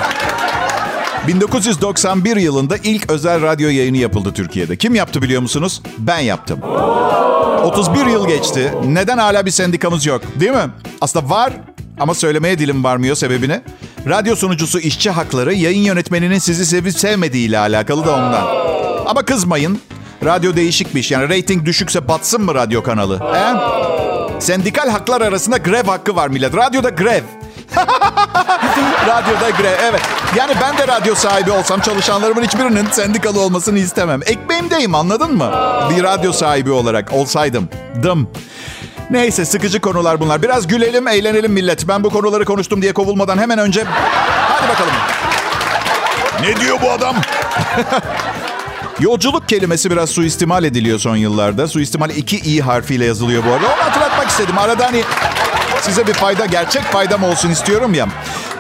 1991 1.27 2.37
yılında 2.37 2.77
ilk 2.77 3.11
özel 3.11 3.43
radyo 3.43 3.69
yayını 3.69 3.97
yapıldı 3.97 4.33
Türkiye'de. 4.35 4.77
Kim 4.77 4.95
yaptı 4.95 5.23
biliyor 5.23 5.43
musunuz? 5.43 5.83
Ben 5.99 6.19
yaptım. 6.19 6.61
31 7.65 8.07
yıl 8.07 8.29
geçti. 8.29 8.75
Neden 8.87 9.19
hala 9.19 9.47
bir 9.47 9.51
sendikamız 9.51 10.07
yok? 10.07 10.23
Değil 10.41 10.53
mi? 10.53 10.71
Aslında 11.01 11.31
var 11.31 11.53
ama 12.01 12.15
söylemeye 12.15 12.59
dilim 12.59 12.85
varmıyor 12.85 13.17
sebebini. 13.17 13.61
Radyo 14.09 14.37
sunucusu 14.37 14.79
işçi 14.79 15.11
hakları 15.11 15.55
yayın 15.55 15.83
yönetmeninin 15.83 16.39
sizi 16.39 16.67
sevip 16.67 16.99
sevmediğiyle 16.99 17.59
alakalı 17.59 18.07
da 18.07 18.15
ondan. 18.15 18.47
Ama 19.07 19.23
kızmayın. 19.23 19.81
Radyo 20.25 20.57
değişik 20.57 20.95
bir 20.95 21.01
iş. 21.01 21.11
Yani 21.11 21.29
reyting 21.29 21.67
düşükse 21.67 22.09
batsın 22.09 22.43
mı 22.43 22.55
radyo 22.55 22.83
kanalı? 22.83 23.21
He? 23.35 23.55
Sendikal 24.41 24.89
haklar 24.89 25.21
arasında 25.21 25.57
grev 25.57 25.85
hakkı 25.85 26.17
var 26.17 26.29
millet. 26.29 26.57
Radyoda 26.57 26.89
grev. 26.89 27.23
Radyoda 29.07 29.51
grev, 29.51 29.77
evet. 29.83 30.01
Yani 30.37 30.53
ben 30.63 30.79
de 30.79 30.89
radyo 30.89 31.15
sahibi 31.15 31.51
olsam 31.51 31.81
çalışanlarımın 31.81 32.43
hiçbirinin 32.43 32.87
sendikalı 32.91 33.41
olmasını 33.41 33.79
istemem. 33.79 34.21
Ekmeğimdeyim 34.27 34.95
anladın 34.95 35.37
mı? 35.37 35.51
Bir 35.91 36.03
radyo 36.03 36.33
sahibi 36.33 36.71
olarak 36.71 37.13
olsaydım. 37.13 37.69
Dım. 38.03 38.29
Neyse 39.11 39.45
sıkıcı 39.45 39.81
konular 39.81 40.21
bunlar. 40.21 40.43
Biraz 40.43 40.67
gülelim, 40.67 41.09
eğlenelim 41.09 41.53
millet. 41.53 41.89
Ben 41.89 42.05
bu 42.05 42.11
konuları 42.11 42.45
konuştum 42.45 42.83
diye 42.83 42.93
kovulmadan 42.93 43.39
hemen 43.39 43.59
önce... 43.59 43.85
Hadi 43.85 44.69
bakalım. 44.69 44.93
Ne 46.41 46.61
diyor 46.61 46.79
bu 46.83 46.91
adam? 46.91 47.17
Yolculuk 49.01 49.49
kelimesi 49.49 49.91
biraz 49.91 50.11
suistimal 50.11 50.65
ediliyor 50.65 50.99
son 50.99 51.17
yıllarda. 51.17 51.69
Suistimal 51.69 52.11
iki 52.11 52.37
i 52.37 52.61
harfiyle 52.61 53.05
yazılıyor 53.05 53.43
bu 53.47 53.53
arada. 53.53 53.67
Onu 53.67 53.85
hatırlatmak 53.85 54.29
istedim. 54.29 54.59
Arada 54.59 54.87
hani 54.87 55.03
size 55.81 56.07
bir 56.07 56.13
fayda, 56.13 56.47
gerçek 56.47 56.83
faydam 56.83 57.23
olsun 57.25 57.51
istiyorum 57.51 57.95
ya. 57.95 58.09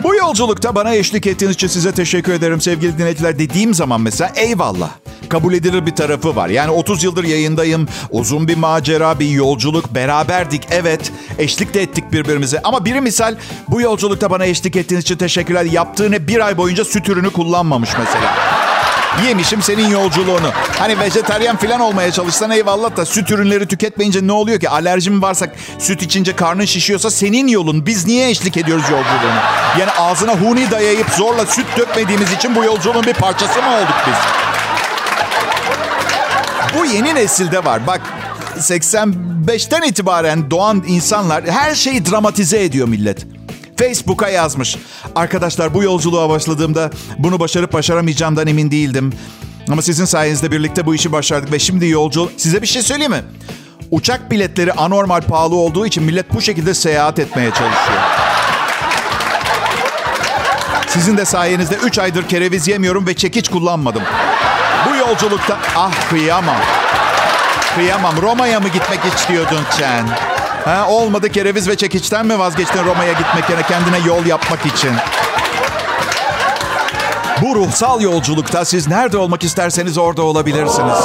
Bu 0.02 0.14
yolculukta 0.14 0.74
bana 0.74 0.94
eşlik 0.94 1.26
ettiğiniz 1.26 1.54
için 1.54 1.68
size 1.68 1.92
teşekkür 1.92 2.32
ederim 2.32 2.60
sevgili 2.60 2.98
dinleyiciler 2.98 3.38
dediğim 3.38 3.74
zaman 3.74 4.00
mesela 4.00 4.32
eyvallah. 4.36 4.90
Kabul 5.30 5.54
edilir 5.54 5.86
bir 5.86 5.94
tarafı 5.96 6.36
var. 6.36 6.48
Yani 6.48 6.70
30 6.70 7.04
yıldır 7.04 7.24
yayındayım. 7.24 7.88
Uzun 8.10 8.48
bir 8.48 8.56
macera, 8.56 9.18
bir 9.20 9.28
yolculuk. 9.28 9.94
Beraberdik. 9.94 10.62
Evet. 10.70 11.12
Eşlik 11.38 11.74
de 11.74 11.82
ettik 11.82 12.12
birbirimize. 12.12 12.60
Ama 12.64 12.84
biri 12.84 13.00
misal 13.00 13.34
bu 13.68 13.80
yolculukta 13.80 14.30
bana 14.30 14.46
eşlik 14.46 14.76
ettiğiniz 14.76 15.04
için 15.04 15.16
teşekkürler. 15.16 15.64
Yaptığı 15.64 16.10
ne 16.10 16.28
bir 16.28 16.46
ay 16.46 16.56
boyunca 16.56 16.84
süt 16.84 17.08
ürünü 17.08 17.30
kullanmamış 17.30 17.90
mesela. 17.98 18.34
Yemişim 19.26 19.62
senin 19.62 19.88
yolculuğunu. 19.88 20.50
Hani 20.78 20.98
vejetaryen 21.00 21.56
falan 21.56 21.80
olmaya 21.80 22.12
çalışsan 22.12 22.50
eyvallah 22.50 22.96
da 22.96 23.06
süt 23.06 23.30
ürünleri 23.30 23.66
tüketmeyince 23.66 24.26
ne 24.26 24.32
oluyor 24.32 24.60
ki? 24.60 24.68
Alerjim 24.68 25.22
varsa 25.22 25.46
süt 25.78 26.02
içince 26.02 26.36
karnın 26.36 26.64
şişiyorsa 26.64 27.10
senin 27.10 27.48
yolun. 27.48 27.86
Biz 27.86 28.06
niye 28.06 28.30
eşlik 28.30 28.56
ediyoruz 28.56 28.84
yolculuğunu? 28.84 29.40
Yani 29.80 29.90
ağzına 29.90 30.32
huni 30.36 30.70
dayayıp 30.70 31.10
zorla 31.10 31.46
süt 31.46 31.66
dökmediğimiz 31.76 32.32
için 32.32 32.56
bu 32.56 32.64
yolculuğun 32.64 33.06
bir 33.06 33.14
parçası 33.14 33.62
mı 33.62 33.68
olduk 33.68 33.96
biz? 34.06 34.16
Bu 36.78 36.86
yeni 36.86 37.14
nesilde 37.14 37.64
var. 37.64 37.86
Bak 37.86 38.00
85'ten 38.58 39.82
itibaren 39.82 40.50
doğan 40.50 40.84
insanlar 40.88 41.44
her 41.44 41.74
şeyi 41.74 42.06
dramatize 42.06 42.64
ediyor 42.64 42.88
millet. 42.88 43.26
Facebook'a 43.76 44.28
yazmış. 44.28 44.76
Arkadaşlar 45.14 45.74
bu 45.74 45.82
yolculuğa 45.82 46.28
başladığımda 46.28 46.90
bunu 47.18 47.40
başarıp 47.40 47.72
başaramayacağımdan 47.72 48.46
emin 48.46 48.70
değildim. 48.70 49.12
Ama 49.68 49.82
sizin 49.82 50.04
sayenizde 50.04 50.50
birlikte 50.50 50.86
bu 50.86 50.94
işi 50.94 51.12
başardık 51.12 51.52
ve 51.52 51.58
şimdi 51.58 51.88
yolcu... 51.88 52.30
Size 52.36 52.62
bir 52.62 52.66
şey 52.66 52.82
söyleyeyim 52.82 53.12
mi? 53.12 53.22
Uçak 53.90 54.30
biletleri 54.30 54.72
anormal 54.72 55.20
pahalı 55.20 55.56
olduğu 55.56 55.86
için 55.86 56.02
millet 56.02 56.34
bu 56.34 56.40
şekilde 56.40 56.74
seyahat 56.74 57.18
etmeye 57.18 57.50
çalışıyor. 57.50 57.98
Sizin 60.88 61.16
de 61.16 61.24
sayenizde 61.24 61.74
3 61.74 61.98
aydır 61.98 62.28
kereviz 62.28 62.68
yemiyorum 62.68 63.06
ve 63.06 63.14
çekiç 63.14 63.48
kullanmadım. 63.48 64.02
Yolculukta... 65.10 65.58
Ah 65.76 65.90
kıyamam. 66.10 66.56
Kıyamam. 67.74 68.22
Roma'ya 68.22 68.60
mı 68.60 68.68
gitmek 68.68 69.00
istiyordun 69.04 69.60
sen? 69.70 70.08
Ha, 70.64 70.86
olmadı 70.88 71.28
kereviz 71.28 71.68
ve 71.68 71.76
çekiçten 71.76 72.26
mi 72.26 72.38
vazgeçtin 72.38 72.84
Roma'ya 72.84 73.12
gitmek 73.12 73.50
yerine 73.50 73.66
kendine 73.66 73.98
yol 74.06 74.26
yapmak 74.26 74.66
için? 74.66 74.90
Bu 77.42 77.54
ruhsal 77.54 78.00
yolculukta 78.00 78.64
siz 78.64 78.88
nerede 78.88 79.18
olmak 79.18 79.44
isterseniz 79.44 79.98
orada 79.98 80.22
olabilirsiniz. 80.22 80.98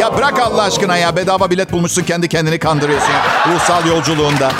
Ya 0.00 0.16
bırak 0.16 0.38
Allah 0.38 0.62
aşkına 0.62 0.96
ya 0.96 1.16
bedava 1.16 1.50
bilet 1.50 1.72
bulmuşsun 1.72 2.02
kendi 2.02 2.28
kendini 2.28 2.58
kandırıyorsun 2.58 3.14
ruhsal 3.54 3.86
yolculuğunda. 3.86 4.52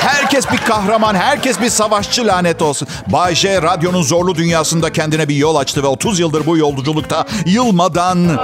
Herkes 0.00 0.52
bir 0.52 0.56
kahraman, 0.56 1.14
herkes 1.14 1.60
bir 1.60 1.68
savaşçı 1.68 2.26
lanet 2.26 2.62
olsun. 2.62 2.88
Bay 3.06 3.34
J 3.34 3.62
radyonun 3.62 4.02
zorlu 4.02 4.34
dünyasında 4.34 4.92
kendine 4.92 5.28
bir 5.28 5.36
yol 5.36 5.56
açtı 5.56 5.82
ve 5.82 5.86
30 5.86 6.20
yıldır 6.20 6.46
bu 6.46 6.56
yolculukta 6.56 7.26
yılmadan... 7.46 8.38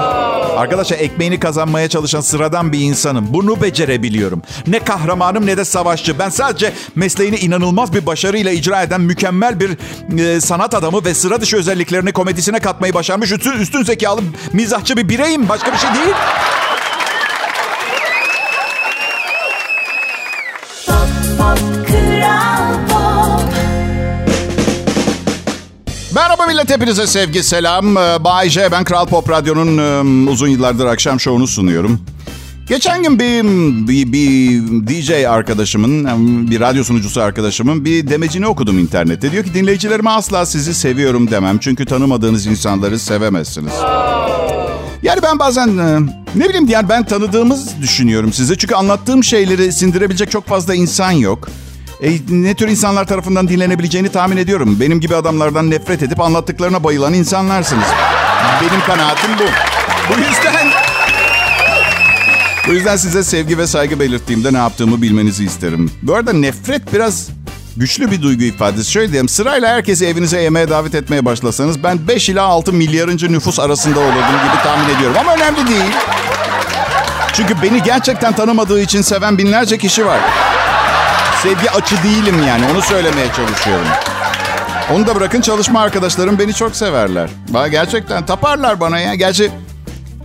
Arkadaşlar 0.56 0.98
ekmeğini 0.98 1.40
kazanmaya 1.40 1.88
çalışan 1.88 2.20
sıradan 2.20 2.72
bir 2.72 2.80
insanım. 2.80 3.26
Bunu 3.30 3.62
becerebiliyorum. 3.62 4.42
Ne 4.66 4.78
kahramanım 4.78 5.46
ne 5.46 5.56
de 5.56 5.64
savaşçı. 5.64 6.18
Ben 6.18 6.28
sadece 6.28 6.72
mesleğini 6.94 7.36
inanılmaz 7.36 7.92
bir 7.92 8.06
başarıyla 8.06 8.52
icra 8.52 8.82
eden 8.82 9.00
mükemmel 9.00 9.60
bir 9.60 9.78
e, 10.18 10.40
sanat 10.40 10.74
adamı 10.74 11.04
ve 11.04 11.14
sıra 11.14 11.40
dışı 11.40 11.56
özelliklerini 11.56 12.12
komedisine 12.12 12.58
katmayı 12.58 12.94
başarmış 12.94 13.32
üstün, 13.32 13.52
üstün 13.52 13.82
zekalı 13.82 14.20
mizahçı 14.52 14.96
bir 14.96 15.08
bireyim. 15.08 15.48
Başka 15.48 15.72
bir 15.72 15.78
şey 15.78 15.90
değil. 15.94 16.14
Merhaba 26.44 26.62
millet 26.62 26.70
hepinize 26.76 27.06
sevgi 27.06 27.42
selam. 27.42 27.96
Ee, 27.96 28.24
Bay 28.24 28.48
J 28.48 28.72
ben 28.72 28.84
Kral 28.84 29.06
Pop 29.06 29.30
Radyo'nun 29.30 30.26
uzun 30.26 30.48
yıllardır 30.48 30.86
akşam 30.86 31.20
şovunu 31.20 31.46
sunuyorum. 31.46 32.00
Geçen 32.68 33.02
gün 33.02 33.18
bir, 33.18 33.42
bir, 33.88 34.12
bir 34.12 34.86
DJ 34.86 35.10
arkadaşımın, 35.10 36.04
bir 36.50 36.60
radyo 36.60 36.84
sunucusu 36.84 37.22
arkadaşımın 37.22 37.84
bir 37.84 38.08
demecini 38.08 38.46
okudum 38.46 38.78
internette. 38.78 39.32
Diyor 39.32 39.44
ki 39.44 39.54
dinleyicilerime 39.54 40.10
asla 40.10 40.46
sizi 40.46 40.74
seviyorum 40.74 41.30
demem. 41.30 41.58
Çünkü 41.58 41.86
tanımadığınız 41.86 42.46
insanları 42.46 42.98
sevemezsiniz. 42.98 43.72
Yani 45.02 45.22
ben 45.22 45.38
bazen 45.38 45.76
ne 46.34 46.48
bileyim 46.48 46.68
yani 46.68 46.88
ben 46.88 47.04
tanıdığımız 47.04 47.80
düşünüyorum 47.80 48.32
size. 48.32 48.58
Çünkü 48.58 48.74
anlattığım 48.74 49.24
şeyleri 49.24 49.72
sindirebilecek 49.72 50.30
çok 50.30 50.46
fazla 50.46 50.74
insan 50.74 51.12
yok. 51.12 51.48
E, 52.04 52.10
ne 52.28 52.54
tür 52.54 52.68
insanlar 52.68 53.06
tarafından 53.06 53.48
dinlenebileceğini 53.48 54.08
tahmin 54.08 54.36
ediyorum. 54.36 54.76
Benim 54.80 55.00
gibi 55.00 55.16
adamlardan 55.16 55.70
nefret 55.70 56.02
edip 56.02 56.20
anlattıklarına 56.20 56.84
bayılan 56.84 57.14
insanlarsınız. 57.14 57.86
Benim 58.60 58.80
kanaatim 58.86 59.30
bu. 59.38 59.44
Bu 60.12 60.18
yüzden... 60.18 60.68
Bu 62.68 62.72
yüzden 62.72 62.96
size 62.96 63.22
sevgi 63.22 63.58
ve 63.58 63.66
saygı 63.66 64.00
belirttiğimde 64.00 64.52
ne 64.52 64.58
yaptığımı 64.58 65.02
bilmenizi 65.02 65.44
isterim. 65.44 65.90
Bu 66.02 66.14
arada 66.14 66.32
nefret 66.32 66.92
biraz 66.92 67.28
güçlü 67.76 68.10
bir 68.10 68.22
duygu 68.22 68.42
ifadesi. 68.42 68.90
Şöyle 68.90 69.08
diyeyim 69.08 69.28
sırayla 69.28 69.68
herkesi 69.68 70.06
evinize 70.06 70.42
yemeğe 70.42 70.68
davet 70.68 70.94
etmeye 70.94 71.24
başlasanız 71.24 71.82
ben 71.82 72.08
5 72.08 72.28
ila 72.28 72.42
6 72.42 72.72
milyarıncı 72.72 73.32
nüfus 73.32 73.60
arasında 73.60 74.00
olurdum 74.00 74.14
gibi 74.44 74.62
tahmin 74.62 74.94
ediyorum. 74.96 75.16
Ama 75.20 75.34
önemli 75.34 75.66
değil. 75.66 75.92
Çünkü 77.32 77.62
beni 77.62 77.82
gerçekten 77.82 78.32
tanımadığı 78.32 78.80
için 78.80 79.02
seven 79.02 79.38
binlerce 79.38 79.78
kişi 79.78 80.06
var. 80.06 80.20
Sevgi 81.44 81.70
açı 81.70 82.02
değilim 82.02 82.34
yani 82.48 82.64
onu 82.72 82.82
söylemeye 82.82 83.26
çalışıyorum. 83.26 83.86
Onu 84.92 85.06
da 85.06 85.14
bırakın 85.14 85.40
çalışma 85.40 85.80
arkadaşlarım 85.80 86.38
beni 86.38 86.54
çok 86.54 86.76
severler. 86.76 87.30
Bana 87.48 87.68
gerçekten 87.68 88.26
taparlar 88.26 88.80
bana 88.80 88.98
ya. 88.98 89.14
Gerçi 89.14 89.50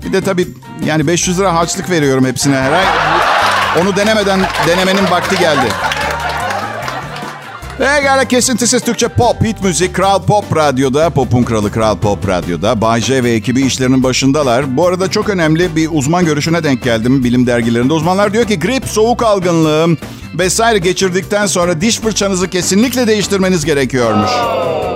bir 0.06 0.14
de 0.14 0.22
tabii 0.22 0.48
yani 0.86 1.08
500 1.08 1.40
lira 1.40 1.56
harçlık 1.56 1.90
veriyorum 1.90 2.26
hepsine 2.26 2.56
her 2.58 2.72
ay. 2.72 2.86
Onu 3.82 3.96
denemeden 3.96 4.40
denemenin 4.68 5.12
vakti 5.12 5.38
geldi. 5.40 5.66
Pekala 7.80 8.26
kesintisiz 8.26 8.82
Türkçe 8.82 9.08
pop, 9.08 9.42
hit 9.44 9.64
müzik, 9.64 9.96
Kral 9.96 10.22
Pop 10.24 10.56
Radyo'da, 10.56 11.10
Pop'un 11.10 11.44
Kralı 11.44 11.72
Kral 11.72 11.98
Pop 11.98 12.28
Radyo'da. 12.28 12.82
Bay 12.82 13.02
J 13.02 13.24
ve 13.24 13.32
ekibi 13.32 13.62
işlerinin 13.62 14.04
başındalar. 14.04 14.78
Bu 14.78 14.88
arada 14.88 15.12
çok 15.12 15.30
önemli 15.30 15.76
bir 15.76 15.90
uzman 15.92 16.26
görüşüne 16.26 16.64
denk 16.64 16.84
geldim 16.84 17.24
bilim 17.24 17.48
dergilerinde. 17.48 17.94
Uzmanlar 17.94 18.34
diyor 18.34 18.46
ki 18.46 18.60
grip, 18.60 18.86
soğuk 18.86 19.24
algınlığı 19.24 19.98
vesaire 20.40 20.80
geçirdikten 20.80 21.46
sonra 21.46 21.82
diş 21.82 22.00
fırçanızı 22.00 22.50
kesinlikle 22.50 23.08
değiştirmeniz 23.08 23.66
gerekiyormuş. 23.66 24.32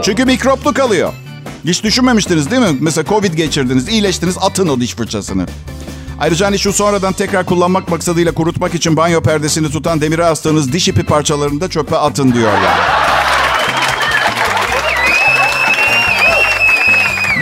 Çünkü 0.04 0.25
mikroplu 0.25 0.74
kalıyor. 0.74 1.13
Hiç 1.66 1.84
düşünmemiştiniz 1.84 2.52
değil 2.52 2.62
mi? 2.62 2.78
Mesela 2.80 3.06
Covid 3.06 3.34
geçirdiniz, 3.34 3.88
iyileştiniz, 3.88 4.36
atın 4.42 4.68
o 4.68 4.80
diş 4.80 4.96
fırçasını. 4.96 5.46
Ayrıca 6.24 6.46
hani 6.46 6.60
şu 6.60 6.74
sonradan 6.74 7.13
tekrar 7.13 7.46
kullanmak 7.46 7.89
maksadıyla 7.89 8.32
kurutmak 8.32 8.75
için 8.75 8.98
banyo 8.98 9.22
perdesini 9.22 9.72
tutan 9.72 10.01
demire 10.01 10.25
astığınız 10.25 10.74
diş 10.74 10.88
ipi 10.88 11.03
parçalarını 11.03 11.62
da 11.62 11.70
çöpe 11.70 11.98
atın 11.98 12.34
diyorlar. 12.34 12.80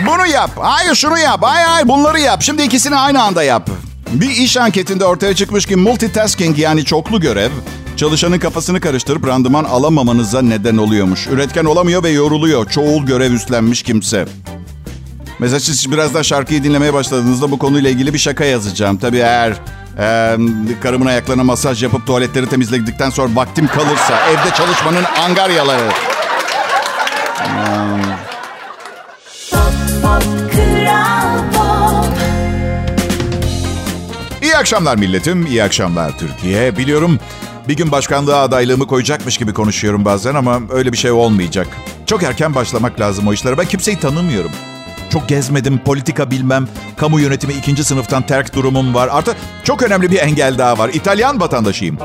Bunu 0.06 0.26
yap. 0.26 0.50
Hayır 0.56 0.94
şunu 0.94 1.18
yap. 1.18 1.40
Hayır 1.42 1.66
hayır 1.66 1.88
bunları 1.88 2.20
yap. 2.20 2.42
Şimdi 2.42 2.62
ikisini 2.62 2.96
aynı 2.96 3.22
anda 3.22 3.42
yap. 3.42 3.70
Bir 4.12 4.30
iş 4.30 4.56
anketinde 4.56 5.04
ortaya 5.04 5.34
çıkmış 5.34 5.66
ki 5.66 5.76
multitasking 5.76 6.58
yani 6.58 6.84
çoklu 6.84 7.20
görev 7.20 7.50
çalışanın 7.96 8.38
kafasını 8.38 8.80
karıştırıp 8.80 9.26
randıman 9.26 9.64
alamamanıza 9.64 10.42
neden 10.42 10.76
oluyormuş. 10.76 11.26
Üretken 11.26 11.64
olamıyor 11.64 12.02
ve 12.02 12.10
yoruluyor. 12.10 12.70
Çoğul 12.70 13.06
görev 13.06 13.32
üstlenmiş 13.32 13.82
kimse. 13.82 14.26
Mesela 15.42 15.60
siz 15.60 15.92
birazdan 15.92 16.22
şarkıyı 16.22 16.64
dinlemeye 16.64 16.94
başladığınızda 16.94 17.50
bu 17.50 17.58
konuyla 17.58 17.90
ilgili 17.90 18.14
bir 18.14 18.18
şaka 18.18 18.44
yazacağım. 18.44 18.98
Tabii 18.98 19.18
eğer 19.18 19.50
e, 19.98 20.36
karımın 20.82 21.06
ayaklarına 21.06 21.44
masaj 21.44 21.82
yapıp 21.82 22.06
tuvaletleri 22.06 22.48
temizledikten 22.48 23.10
sonra 23.10 23.36
vaktim 23.36 23.66
kalırsa 23.66 24.20
evde 24.30 24.54
çalışmanın 24.54 25.04
angaryaları. 25.04 25.88
Pop 29.50 30.22
İyi 34.42 34.56
akşamlar 34.56 34.96
milletim, 34.96 35.46
iyi 35.46 35.62
akşamlar 35.62 36.18
Türkiye. 36.18 36.76
Biliyorum 36.76 37.18
bir 37.68 37.76
gün 37.76 37.92
başkanlığa 37.92 38.42
adaylığımı 38.42 38.86
koyacakmış 38.86 39.38
gibi 39.38 39.54
konuşuyorum 39.54 40.04
bazen 40.04 40.34
ama 40.34 40.60
öyle 40.70 40.92
bir 40.92 40.98
şey 40.98 41.10
olmayacak. 41.10 41.68
Çok 42.06 42.22
erken 42.22 42.54
başlamak 42.54 43.00
lazım 43.00 43.28
o 43.28 43.32
işlere. 43.32 43.58
Ben 43.58 43.66
kimseyi 43.66 43.98
tanımıyorum. 43.98 44.50
Çok 45.10 45.28
gezmedim, 45.28 45.78
politika 45.78 46.30
bilmem, 46.30 46.68
kamu 46.96 47.20
yönetimi 47.20 47.52
ikinci 47.52 47.84
sınıftan 47.84 48.22
terk 48.22 48.54
durumum 48.54 48.94
var. 48.94 49.08
Artı 49.12 49.36
çok 49.64 49.82
önemli 49.82 50.10
bir 50.10 50.18
engel 50.18 50.58
daha 50.58 50.78
var. 50.78 50.90
İtalyan 50.92 51.40
vatandaşıyım. 51.40 51.98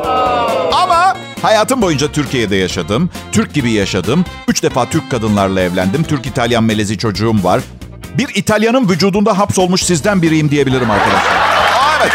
Ama 0.74 1.16
hayatım 1.42 1.82
boyunca 1.82 2.12
Türkiye'de 2.12 2.56
yaşadım. 2.56 3.10
Türk 3.32 3.54
gibi 3.54 3.72
yaşadım. 3.72 4.26
Üç 4.48 4.64
defa 4.64 4.90
Türk 4.90 5.12
kadınlarla 5.12 5.62
evlendim. 5.62 6.04
Türk-İtalyan 6.04 6.64
melezi 6.64 6.98
çocuğum 6.98 7.44
var. 7.44 7.62
Bir 8.18 8.36
İtalyanın 8.36 8.90
vücudunda 8.90 9.38
hapsolmuş 9.38 9.84
sizden 9.84 10.22
biriyim 10.22 10.52
diyebilirim 10.52 10.92
arkadaşlar. 10.92 11.38
Evet, 12.00 12.12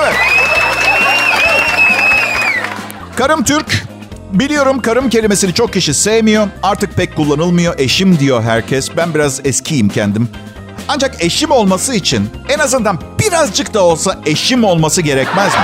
evet. 0.00 0.14
Karım 3.16 3.44
Türk. 3.44 3.84
Biliyorum 4.32 4.82
karım 4.82 5.10
kelimesini 5.10 5.54
çok 5.54 5.72
kişi 5.72 5.94
sevmiyor. 5.94 6.48
Artık 6.62 6.96
pek 6.96 7.16
kullanılmıyor. 7.16 7.78
Eşim 7.78 8.18
diyor 8.18 8.42
herkes. 8.42 8.90
Ben 8.96 9.14
biraz 9.14 9.46
eskiyim 9.46 9.88
kendim. 9.88 10.28
Ancak 10.88 11.24
eşim 11.24 11.50
olması 11.50 11.94
için 11.94 12.30
en 12.48 12.58
azından 12.58 13.00
birazcık 13.20 13.74
da 13.74 13.82
olsa 13.84 14.18
eşim 14.26 14.64
olması 14.64 15.02
gerekmez 15.02 15.52
mi? 15.52 15.60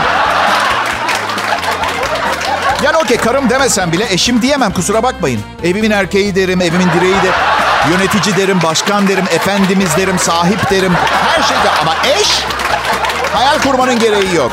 Yani 2.85 2.97
okey 2.97 3.16
karım 3.16 3.50
demesem 3.50 3.92
bile 3.92 4.07
eşim 4.12 4.42
diyemem 4.42 4.73
kusura 4.73 5.02
bakmayın. 5.02 5.40
Evimin 5.64 5.90
erkeği 5.90 6.35
derim, 6.35 6.61
evimin 6.61 6.88
direği 6.97 7.14
de. 7.14 7.31
Yönetici 7.90 8.37
derim, 8.37 8.59
başkan 8.62 9.09
derim, 9.09 9.25
efendimiz 9.35 9.97
derim, 9.97 10.19
sahip 10.19 10.71
derim. 10.71 10.92
Her 10.95 11.42
şeyde 11.42 11.71
ama 11.81 11.95
eş 12.21 12.28
hayal 13.33 13.59
kurmanın 13.59 13.98
gereği 13.98 14.35
yok. 14.35 14.53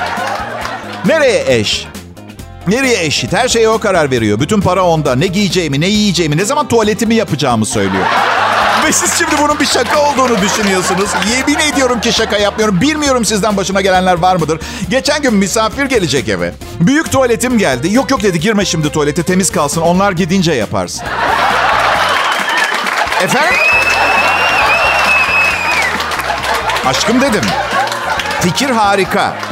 Nereye 1.06 1.60
eş? 1.60 1.88
Nereye 2.70 3.06
eşit? 3.06 3.34
Her 3.34 3.48
şeye 3.48 3.70
o 3.70 3.80
karar 3.80 4.12
veriyor. 4.12 4.40
Bütün 4.40 4.62
para 4.62 4.84
onda. 4.84 5.16
Ne 5.16 5.28
giyeceğimi, 5.28 5.82
ne 5.82 5.88
yiyeceğimi, 5.88 6.38
ne 6.38 6.46
zaman 6.46 6.68
tuvaletimi 6.68 7.16
yapacağımı 7.16 7.66
söylüyor. 7.66 8.06
Ve 8.86 8.92
siz 8.92 9.14
şimdi 9.18 9.32
bunun 9.42 9.60
bir 9.60 9.66
şaka 9.66 10.00
olduğunu 10.02 10.42
düşünüyorsunuz. 10.42 11.10
Yemin 11.38 11.60
ediyorum 11.60 12.02
ki 12.02 12.14
şaka 12.14 12.38
yapmıyorum. 12.38 12.82
Bilmiyorum 12.82 13.26
sizden 13.26 13.58
başına 13.58 13.82
gelenler 13.82 14.14
var 14.18 14.36
mıdır? 14.36 14.60
Geçen 14.90 15.22
gün 15.22 15.34
misafir 15.34 15.86
gelecek 15.86 16.30
eve. 16.30 16.54
Büyük 16.80 17.12
tuvaletim 17.12 17.58
geldi. 17.58 17.94
Yok 17.94 18.12
yok 18.12 18.24
dedi 18.24 18.40
girme 18.40 18.66
şimdi 18.66 18.92
tuvalete 18.92 19.24
temiz 19.24 19.52
kalsın. 19.52 19.82
Onlar 19.82 20.12
gidince 20.12 20.52
yaparsın. 20.52 21.04
Efendim? 23.24 23.60
Aşkım 26.86 27.22
dedim. 27.22 27.44
Fikir 28.42 28.70
harika. 28.70 29.49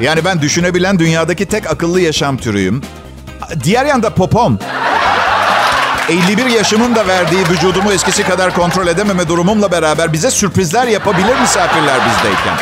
Yani 0.00 0.24
ben 0.24 0.42
düşünebilen 0.42 0.98
dünyadaki 0.98 1.46
tek 1.46 1.70
akıllı 1.70 2.00
yaşam 2.00 2.36
türüyüm. 2.36 2.82
Diğer 3.64 3.84
yanda 3.86 4.10
popom. 4.14 4.58
51 6.08 6.46
yaşımın 6.46 6.94
da 6.94 7.06
verdiği 7.06 7.48
vücudumu 7.48 7.92
eskisi 7.92 8.22
kadar 8.22 8.54
kontrol 8.54 8.86
edememe 8.86 9.28
durumumla 9.28 9.72
beraber 9.72 10.12
bize 10.12 10.30
sürprizler 10.30 10.86
yapabilir 10.86 11.40
misafirler 11.40 11.96
bizdeyken. 12.06 12.56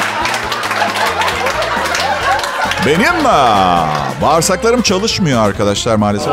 Benim 2.87 3.27
aa, 3.27 3.87
bağırsaklarım 4.23 4.83
çalışmıyor 4.83 5.47
arkadaşlar 5.49 5.97
maalesef. 5.97 6.33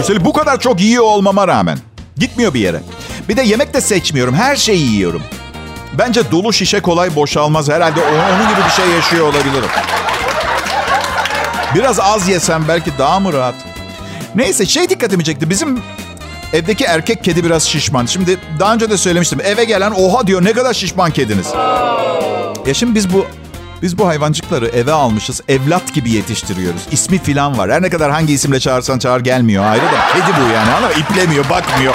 Üstelik 0.00 0.24
bu 0.24 0.32
kadar 0.32 0.60
çok 0.60 0.80
yiyor 0.80 1.04
olmama 1.04 1.48
rağmen. 1.48 1.78
Gitmiyor 2.16 2.54
bir 2.54 2.60
yere. 2.60 2.80
Bir 3.28 3.36
de 3.36 3.42
yemek 3.42 3.74
de 3.74 3.80
seçmiyorum. 3.80 4.34
Her 4.34 4.56
şeyi 4.56 4.92
yiyorum. 4.92 5.22
Bence 5.98 6.30
dolu 6.30 6.52
şişe 6.52 6.80
kolay 6.80 7.16
boşalmaz. 7.16 7.68
Herhalde 7.68 8.00
onun 8.00 8.48
gibi 8.48 8.64
bir 8.66 8.70
şey 8.70 8.88
yaşıyor 8.88 9.26
olabilirim. 9.26 9.68
Biraz 11.74 12.00
az 12.00 12.28
yesem 12.28 12.64
belki 12.68 12.90
daha 12.98 13.20
mı 13.20 13.32
rahat? 13.32 13.54
Neyse 14.34 14.66
şey 14.66 14.88
dikkatimi 14.88 15.24
çekti. 15.24 15.50
Bizim 15.50 15.82
evdeki 16.52 16.84
erkek 16.84 17.24
kedi 17.24 17.44
biraz 17.44 17.62
şişman. 17.62 18.06
Şimdi 18.06 18.38
daha 18.58 18.74
önce 18.74 18.90
de 18.90 18.96
söylemiştim. 18.96 19.40
Eve 19.44 19.64
gelen 19.64 19.90
oha 19.90 20.26
diyor 20.26 20.44
ne 20.44 20.52
kadar 20.52 20.74
şişman 20.74 21.10
kediniz. 21.10 21.46
Ya 22.66 22.74
şimdi 22.74 22.94
biz 22.94 23.12
bu 23.12 23.26
biz 23.82 23.98
bu 23.98 24.06
hayvancıkları 24.06 24.66
eve 24.68 24.92
almışız. 24.92 25.40
Evlat 25.48 25.94
gibi 25.94 26.10
yetiştiriyoruz. 26.10 26.82
İsmi 26.90 27.18
filan 27.18 27.58
var. 27.58 27.70
Her 27.70 27.82
ne 27.82 27.90
kadar 27.90 28.10
hangi 28.10 28.32
isimle 28.32 28.60
çağırsan 28.60 28.98
çağır 28.98 29.20
gelmiyor. 29.20 29.64
Ayrı 29.64 29.82
da 29.82 30.06
kedi 30.12 30.36
bu 30.40 30.54
yani. 30.54 30.70
Anladın 30.70 30.96
mı? 30.96 31.02
İplemiyor, 31.02 31.48
bakmıyor. 31.50 31.94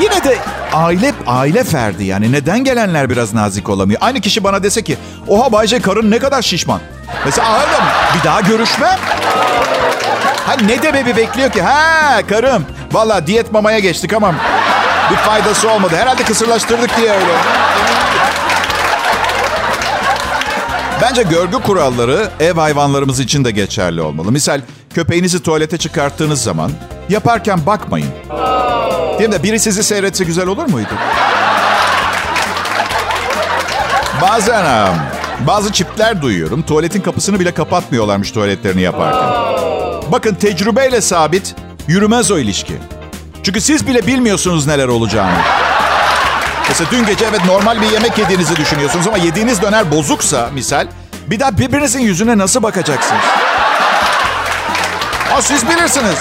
Yine 0.00 0.24
de 0.24 0.38
aile 0.72 1.14
aile 1.26 1.64
ferdi 1.64 2.04
yani. 2.04 2.32
Neden 2.32 2.64
gelenler 2.64 3.10
biraz 3.10 3.34
nazik 3.34 3.68
olamıyor? 3.68 4.00
Aynı 4.02 4.20
kişi 4.20 4.44
bana 4.44 4.62
dese 4.62 4.82
ki 4.82 4.96
oha 5.28 5.52
Bayce 5.52 5.80
karın 5.80 6.10
ne 6.10 6.18
kadar 6.18 6.42
şişman. 6.42 6.80
Mesela 7.24 7.48
oğlum 7.50 7.86
bir 8.18 8.24
daha 8.24 8.40
görüşmem. 8.40 8.98
Ha 10.46 10.56
ne 10.66 10.82
demebi 10.82 11.16
bekliyor 11.16 11.50
ki? 11.50 11.62
Ha 11.62 12.20
karım. 12.28 12.66
Valla 12.92 13.26
diyet 13.26 13.52
mamaya 13.52 13.78
geçtik 13.78 14.12
ama 14.12 14.34
bir 15.10 15.16
faydası 15.16 15.70
olmadı. 15.70 15.96
Herhalde 15.96 16.22
kısırlaştırdık 16.22 16.96
diye 16.96 17.10
öyle. 17.10 17.32
Bence 21.02 21.22
görgü 21.22 21.56
kuralları 21.62 22.30
ev 22.40 22.54
hayvanlarımız 22.54 23.20
için 23.20 23.44
de 23.44 23.50
geçerli 23.50 24.00
olmalı. 24.00 24.32
Misal 24.32 24.60
köpeğinizi 24.94 25.42
tuvalete 25.42 25.78
çıkarttığınız 25.78 26.42
zaman 26.42 26.70
yaparken 27.08 27.66
bakmayın. 27.66 28.08
Değil 29.18 29.30
mi? 29.30 29.42
Biri 29.42 29.58
sizi 29.60 29.84
seyretse 29.84 30.24
güzel 30.24 30.46
olur 30.46 30.66
muydu? 30.66 30.88
Bazen 34.22 34.94
bazı 35.40 35.72
çiftler 35.72 36.22
duyuyorum. 36.22 36.62
Tuvaletin 36.62 37.00
kapısını 37.00 37.40
bile 37.40 37.54
kapatmıyorlarmış 37.54 38.30
tuvaletlerini 38.30 38.80
yaparken. 38.80 39.30
Bakın 40.12 40.34
tecrübeyle 40.34 41.00
sabit 41.00 41.54
yürümez 41.88 42.30
o 42.30 42.38
ilişki. 42.38 42.74
Çünkü 43.42 43.60
siz 43.60 43.86
bile 43.86 44.06
bilmiyorsunuz 44.06 44.66
neler 44.66 44.88
olacağını. 44.88 45.38
Mesela 46.68 46.90
dün 46.90 47.06
gece 47.06 47.24
evet 47.24 47.44
normal 47.44 47.80
bir 47.82 47.90
yemek 47.90 48.18
yediğinizi 48.18 48.56
düşünüyorsunuz 48.56 49.06
ama 49.06 49.18
yediğiniz 49.18 49.62
döner 49.62 49.90
bozuksa 49.90 50.50
misal 50.54 50.86
bir 51.26 51.40
daha 51.40 51.58
birbirinizin 51.58 52.00
yüzüne 52.00 52.38
nasıl 52.38 52.62
bakacaksınız? 52.62 53.22
Ha 55.30 55.42
siz 55.42 55.68
bilirsiniz. 55.68 56.16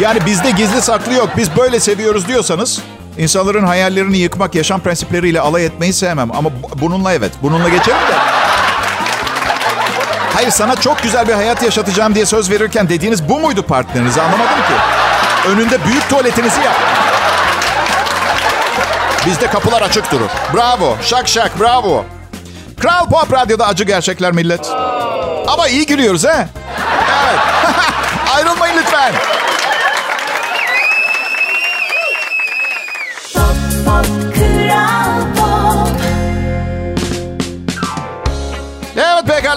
Yani 0.00 0.26
bizde 0.26 0.50
gizli 0.50 0.82
saklı 0.82 1.12
yok. 1.14 1.28
Biz 1.36 1.56
böyle 1.56 1.80
seviyoruz 1.80 2.28
diyorsanız 2.28 2.80
insanların 3.18 3.66
hayallerini 3.66 4.18
yıkmak, 4.18 4.54
yaşam 4.54 4.80
prensipleriyle 4.80 5.40
alay 5.40 5.66
etmeyi 5.66 5.92
sevmem. 5.92 6.30
Ama 6.36 6.50
bu- 6.50 6.80
bununla 6.80 7.12
evet. 7.12 7.32
Bununla 7.42 7.68
geçelim 7.68 7.98
de. 7.98 8.14
Hayır 10.34 10.50
sana 10.50 10.76
çok 10.76 11.02
güzel 11.02 11.28
bir 11.28 11.32
hayat 11.32 11.62
yaşatacağım 11.62 12.14
diye 12.14 12.26
söz 12.26 12.50
verirken 12.50 12.88
dediğiniz 12.88 13.28
bu 13.28 13.40
muydu 13.40 13.62
partnerinize 13.62 14.22
anlamadım 14.22 14.56
ki. 14.56 14.74
Önünde 15.48 15.84
büyük 15.84 16.08
tuvaletinizi 16.10 16.60
yap. 16.60 16.76
Bizde 19.26 19.46
kapılar 19.46 19.82
açık 19.82 20.12
durur. 20.12 20.28
Bravo. 20.54 20.96
Şak 21.02 21.28
şak 21.28 21.60
bravo. 21.60 22.04
Kral 22.80 23.06
Pop 23.10 23.32
Radyo'da 23.32 23.66
acı 23.66 23.84
gerçekler 23.84 24.32
millet. 24.32 24.70
Ama 25.48 25.68
iyi 25.68 25.86
gülüyoruz 25.86 26.24
he. 26.24 26.28
Evet. 26.28 27.38
Ayrılmayın 28.36 28.76
lütfen. 28.78 29.12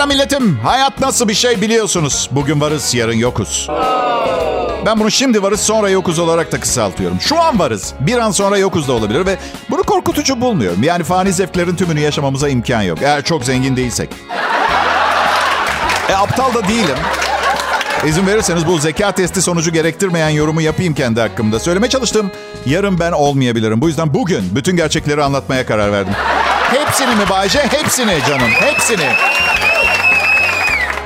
Pekala 0.01 0.05
milletim. 0.05 0.59
Hayat 0.63 0.99
nasıl 0.99 1.27
bir 1.27 1.33
şey 1.33 1.61
biliyorsunuz. 1.61 2.29
Bugün 2.31 2.61
varız, 2.61 2.95
yarın 2.95 3.13
yokuz. 3.13 3.67
Ben 4.85 4.99
bunu 4.99 5.11
şimdi 5.11 5.43
varız, 5.43 5.61
sonra 5.61 5.89
yokuz 5.89 6.19
olarak 6.19 6.51
da 6.51 6.59
kısaltıyorum. 6.59 7.21
Şu 7.21 7.41
an 7.41 7.59
varız, 7.59 7.93
bir 7.99 8.17
an 8.17 8.31
sonra 8.31 8.57
yokuz 8.57 8.87
da 8.87 8.93
olabilir 8.93 9.25
ve 9.25 9.37
bunu 9.69 9.83
korkutucu 9.83 10.41
bulmuyorum. 10.41 10.83
Yani 10.83 11.03
fani 11.03 11.33
zevklerin 11.33 11.75
tümünü 11.75 11.99
yaşamamıza 11.99 12.49
imkan 12.49 12.81
yok. 12.81 12.97
Eğer 13.01 13.23
çok 13.23 13.43
zengin 13.45 13.75
değilsek. 13.75 14.09
E 16.09 16.13
aptal 16.13 16.53
da 16.53 16.67
değilim. 16.67 16.97
İzin 18.05 18.27
verirseniz 18.27 18.67
bu 18.67 18.77
zeka 18.77 19.11
testi 19.11 19.41
sonucu 19.41 19.71
gerektirmeyen 19.73 20.29
yorumu 20.29 20.61
yapayım 20.61 20.93
kendi 20.93 21.21
hakkımda. 21.21 21.59
Söylemeye 21.59 21.89
çalıştım. 21.89 22.31
Yarın 22.65 22.99
ben 22.99 23.11
olmayabilirim. 23.11 23.81
Bu 23.81 23.87
yüzden 23.87 24.13
bugün 24.13 24.55
bütün 24.55 24.75
gerçekleri 24.75 25.23
anlatmaya 25.23 25.65
karar 25.65 25.91
verdim. 25.91 26.13
Hepsini 26.71 27.15
mi 27.15 27.29
Bayce? 27.29 27.59
Hepsini 27.59 28.17
canım. 28.27 28.49
Hepsini. 28.49 29.07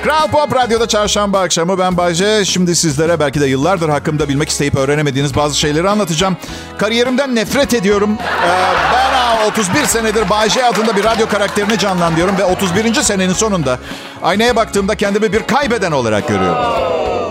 Kral 0.06 0.28
Pop 0.28 0.56
Radyo'da 0.56 0.88
çarşamba 0.88 1.40
akşamı 1.40 1.80
ben 1.80 1.98
Bayce. 1.98 2.46
Şimdi 2.46 2.76
sizlere 2.76 3.20
belki 3.20 3.42
de 3.42 3.46
yıllardır 3.46 3.90
hakkımda 3.90 4.30
bilmek 4.30 4.50
isteyip 4.50 4.76
öğrenemediğiniz 4.76 5.36
bazı 5.36 5.60
şeyleri 5.60 5.90
anlatacağım. 5.90 6.38
Kariyerimden 6.78 7.36
nefret 7.36 7.74
ediyorum. 7.74 8.18
Ee, 8.44 8.50
ben 8.94 9.14
ha, 9.14 9.48
31 9.48 9.86
senedir 9.86 10.30
Bayce 10.30 10.66
adında 10.66 10.96
bir 10.96 11.04
radyo 11.04 11.28
karakterini 11.28 11.80
canlandırıyorum 11.80 12.38
ve 12.38 12.44
31. 12.44 12.94
senenin 12.94 13.34
sonunda 13.34 13.80
aynaya 14.24 14.56
baktığımda 14.56 14.96
kendimi 14.96 15.34
bir 15.34 15.44
kaybeden 15.44 15.92
olarak 15.92 16.28
görüyorum. 16.28 16.64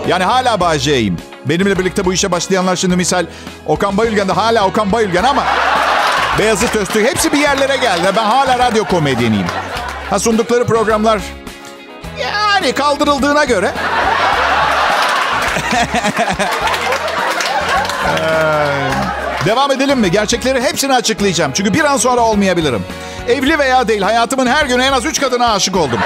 Yani 0.07 0.23
hala 0.23 0.59
Bayce'yim. 0.59 1.17
Benimle 1.45 1.79
birlikte 1.79 2.05
bu 2.05 2.13
işe 2.13 2.31
başlayanlar 2.31 2.75
şimdi 2.75 2.95
misal 2.95 3.25
Okan 3.65 3.97
Bayülgen 3.97 4.27
de 4.27 4.33
hala 4.33 4.67
Okan 4.67 4.91
Bayülgen 4.91 5.23
ama 5.23 5.43
Beyazıt 6.39 6.75
Öztürk 6.75 7.07
hepsi 7.07 7.31
bir 7.31 7.39
yerlere 7.39 7.77
geldi. 7.77 8.01
Ben 8.15 8.23
hala 8.23 8.59
radyo 8.59 8.85
komedyeniyim. 8.85 9.47
Ha 10.09 10.19
sundukları 10.19 10.65
programlar 10.65 11.21
yani 12.65 12.75
kaldırıldığına 12.75 13.45
göre. 13.45 13.71
Ee, 18.05 19.45
Devam 19.45 19.71
edelim 19.71 19.99
mi? 19.99 20.11
Gerçekleri 20.11 20.61
hepsini 20.61 20.93
açıklayacağım. 20.93 21.51
Çünkü 21.53 21.73
bir 21.73 21.83
an 21.83 21.97
sonra 21.97 22.21
olmayabilirim. 22.21 22.85
Evli 23.27 23.59
veya 23.59 23.87
değil 23.87 24.01
hayatımın 24.01 24.47
her 24.47 24.65
günü 24.65 24.83
en 24.83 24.91
az 24.91 25.05
3 25.05 25.21
kadına 25.21 25.53
aşık 25.53 25.75
oldum. 25.75 25.99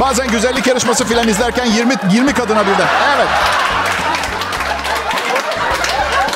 Bazen 0.00 0.28
güzellik 0.28 0.66
yarışması 0.66 1.04
filan 1.04 1.28
izlerken 1.28 1.66
20 1.66 1.94
20 2.12 2.32
kadına 2.32 2.60
birden. 2.60 2.88
Evet. 3.16 3.28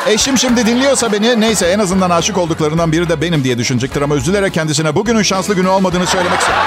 Eşim 0.07 0.39
şimdi 0.39 0.67
dinliyorsa 0.67 1.13
beni 1.13 1.41
neyse 1.41 1.67
en 1.67 1.79
azından 1.79 2.11
aşık 2.11 2.39
olduklarından 2.39 2.93
biri 2.93 3.09
de 3.09 3.21
benim 3.21 3.45
diye 3.45 3.59
düşünecektir 3.59 4.03
ama 4.03 4.15
üzülerek 4.15 4.55
kendisine 4.55 4.95
bugünün 4.95 5.23
şanslı 5.23 5.55
günü 5.55 5.69
olmadığını 5.69 6.07
söylemek 6.07 6.41
istiyorum. 6.41 6.65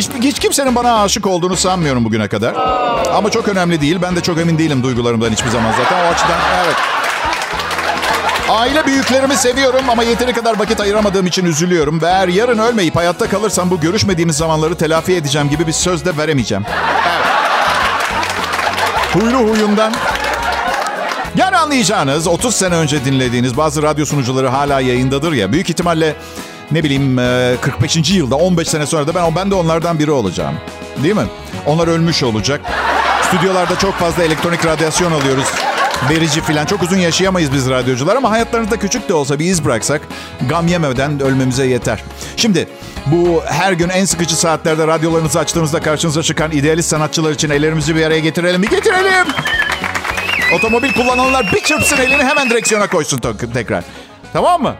Hiç, 0.00 0.08
hiç 0.20 0.38
kimsenin 0.38 0.74
bana 0.74 1.02
aşık 1.02 1.26
olduğunu 1.26 1.56
sanmıyorum 1.56 2.04
bugüne 2.04 2.28
kadar. 2.28 2.54
Ama 3.14 3.30
çok 3.30 3.48
önemli 3.48 3.80
değil. 3.80 3.98
Ben 4.02 4.16
de 4.16 4.20
çok 4.20 4.38
emin 4.38 4.58
değilim 4.58 4.82
duygularımdan 4.82 5.30
hiçbir 5.30 5.48
zaman 5.48 5.72
zaten. 5.72 6.04
O 6.04 6.08
açıdan 6.14 6.38
evet. 6.64 6.76
Aile 8.48 8.86
büyüklerimi 8.86 9.36
seviyorum 9.36 9.90
ama 9.90 10.02
yeteri 10.02 10.32
kadar 10.32 10.58
vakit 10.58 10.80
ayıramadığım 10.80 11.26
için 11.26 11.44
üzülüyorum. 11.44 12.02
Ve 12.02 12.06
eğer 12.06 12.28
yarın 12.28 12.58
ölmeyip 12.58 12.96
hayatta 12.96 13.28
kalırsam 13.28 13.70
bu 13.70 13.80
görüşmediğimiz 13.80 14.36
zamanları 14.36 14.74
telafi 14.76 15.14
edeceğim 15.14 15.48
gibi 15.48 15.66
bir 15.66 15.72
söz 15.72 16.04
de 16.04 16.16
veremeyeceğim. 16.16 16.64
Evet. 16.68 17.26
Huylu 19.14 19.38
huyundan. 19.38 19.92
Yani 21.36 21.56
anlayacağınız 21.56 22.26
30 22.26 22.54
sene 22.54 22.74
önce 22.74 23.04
dinlediğiniz 23.04 23.56
bazı 23.56 23.82
radyo 23.82 24.06
sunucuları 24.06 24.48
hala 24.48 24.80
yayındadır 24.80 25.32
ya. 25.32 25.52
Büyük 25.52 25.70
ihtimalle 25.70 26.16
ne 26.72 26.84
bileyim 26.84 27.18
e, 27.18 27.56
45. 27.60 28.10
yılda 28.10 28.36
15 28.36 28.68
sene 28.68 28.86
sonra 28.86 29.06
da 29.06 29.14
ben, 29.14 29.34
ben 29.36 29.50
de 29.50 29.54
onlardan 29.54 29.98
biri 29.98 30.10
olacağım. 30.10 30.54
Değil 31.02 31.14
mi? 31.14 31.26
Onlar 31.66 31.88
ölmüş 31.88 32.22
olacak. 32.22 32.60
Stüdyolarda 33.22 33.78
çok 33.78 33.94
fazla 33.94 34.24
elektronik 34.24 34.66
radyasyon 34.66 35.12
alıyoruz. 35.12 35.46
Verici 36.10 36.40
falan. 36.40 36.66
Çok 36.66 36.82
uzun 36.82 36.96
yaşayamayız 36.96 37.52
biz 37.52 37.70
radyocular 37.70 38.16
ama 38.16 38.30
hayatlarınızda 38.30 38.76
küçük 38.76 39.08
de 39.08 39.14
olsa 39.14 39.38
bir 39.38 39.44
iz 39.44 39.64
bıraksak 39.64 40.02
gam 40.48 40.66
yemeden 40.66 41.20
ölmemize 41.20 41.66
yeter. 41.66 42.02
Şimdi 42.36 42.68
bu 43.06 43.42
her 43.46 43.72
gün 43.72 43.88
en 43.88 44.04
sıkıcı 44.04 44.36
saatlerde 44.36 44.86
radyolarınızı 44.86 45.38
açtığınızda 45.38 45.80
karşınıza 45.80 46.22
çıkan 46.22 46.50
idealist 46.50 46.88
sanatçılar 46.88 47.30
için 47.30 47.50
ellerimizi 47.50 47.96
bir 47.96 48.04
araya 48.06 48.20
getirelim. 48.20 48.62
Bir 48.62 48.70
getirelim. 48.70 49.26
Otomobil 50.56 50.92
kullananlar 50.92 51.52
bir 51.54 51.60
çırpsın 51.60 51.96
elini 51.96 52.24
hemen 52.24 52.50
direksiyona 52.50 52.86
koysun 52.86 53.20
tekrar. 53.54 53.84
Tamam 54.32 54.62
mı? 54.62 54.74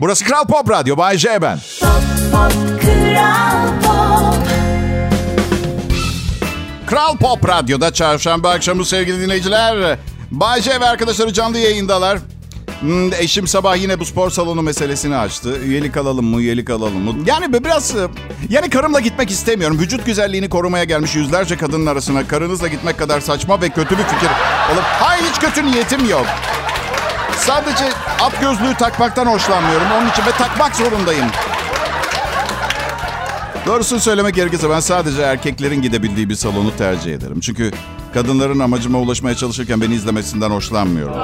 Burası 0.00 0.24
Kral 0.24 0.44
Pop 0.46 0.70
Radyo. 0.70 0.96
Bay 0.96 1.18
J 1.18 1.42
ben. 1.42 1.58
Pop, 1.80 1.90
pop, 2.32 2.52
Kral 2.82 3.66
Pop. 3.82 4.34
Kral 6.86 7.16
Pop 7.16 7.48
Radyo'da 7.48 7.92
çarşamba 7.92 8.50
akşamı 8.50 8.84
sevgili 8.84 9.20
dinleyiciler. 9.20 9.98
Bay 10.30 10.62
J 10.62 10.80
ve 10.80 10.88
arkadaşları 10.88 11.32
canlı 11.32 11.58
yayındalar. 11.58 12.18
Hmm, 12.80 13.12
eşim 13.12 13.46
sabah 13.46 13.76
yine 13.76 14.00
bu 14.00 14.04
spor 14.04 14.30
salonu 14.30 14.62
meselesini 14.62 15.16
açtı. 15.16 15.58
Üyelik 15.64 15.96
alalım 15.96 16.24
mı, 16.24 16.40
üyelik 16.40 16.70
alalım 16.70 16.98
mı? 17.04 17.14
Yani 17.26 17.52
biraz... 17.64 17.96
e, 17.96 18.08
Yani 18.50 18.70
karımla 18.70 19.00
gitmek 19.00 19.30
istemiyorum. 19.30 19.78
Vücut 19.78 20.06
güzelliğini 20.06 20.48
korumaya 20.48 20.84
gelmiş 20.84 21.14
yüzlerce 21.14 21.56
kadının 21.56 21.86
arasına 21.86 22.28
karınızla 22.28 22.68
gitmek 22.68 22.98
kadar 22.98 23.20
saçma 23.20 23.60
ve 23.60 23.68
kötü 23.68 23.98
bir 23.98 24.02
fikir 24.04 24.28
olup... 24.72 24.82
Hayır 24.84 25.22
hiç 25.32 25.40
kötü 25.40 25.66
niyetim 25.66 26.10
yok. 26.10 26.26
Sadece 27.38 27.84
at 28.20 28.40
gözlüğü 28.40 28.74
takmaktan 28.74 29.26
hoşlanmıyorum. 29.26 29.86
Onun 29.98 30.10
için 30.10 30.26
ve 30.26 30.30
takmak 30.30 30.76
zorundayım. 30.76 31.26
Doğrusunu 33.66 34.00
söylemek 34.00 34.34
gerekirse 34.34 34.70
ben 34.70 34.80
sadece 34.80 35.22
erkeklerin 35.22 35.82
gidebildiği 35.82 36.28
bir 36.28 36.34
salonu 36.34 36.76
tercih 36.76 37.14
ederim. 37.14 37.40
Çünkü 37.40 37.70
kadınların 38.14 38.58
amacıma 38.58 38.98
ulaşmaya 38.98 39.36
çalışırken 39.36 39.80
beni 39.80 39.94
izlemesinden 39.94 40.50
hoşlanmıyorum. 40.50 41.14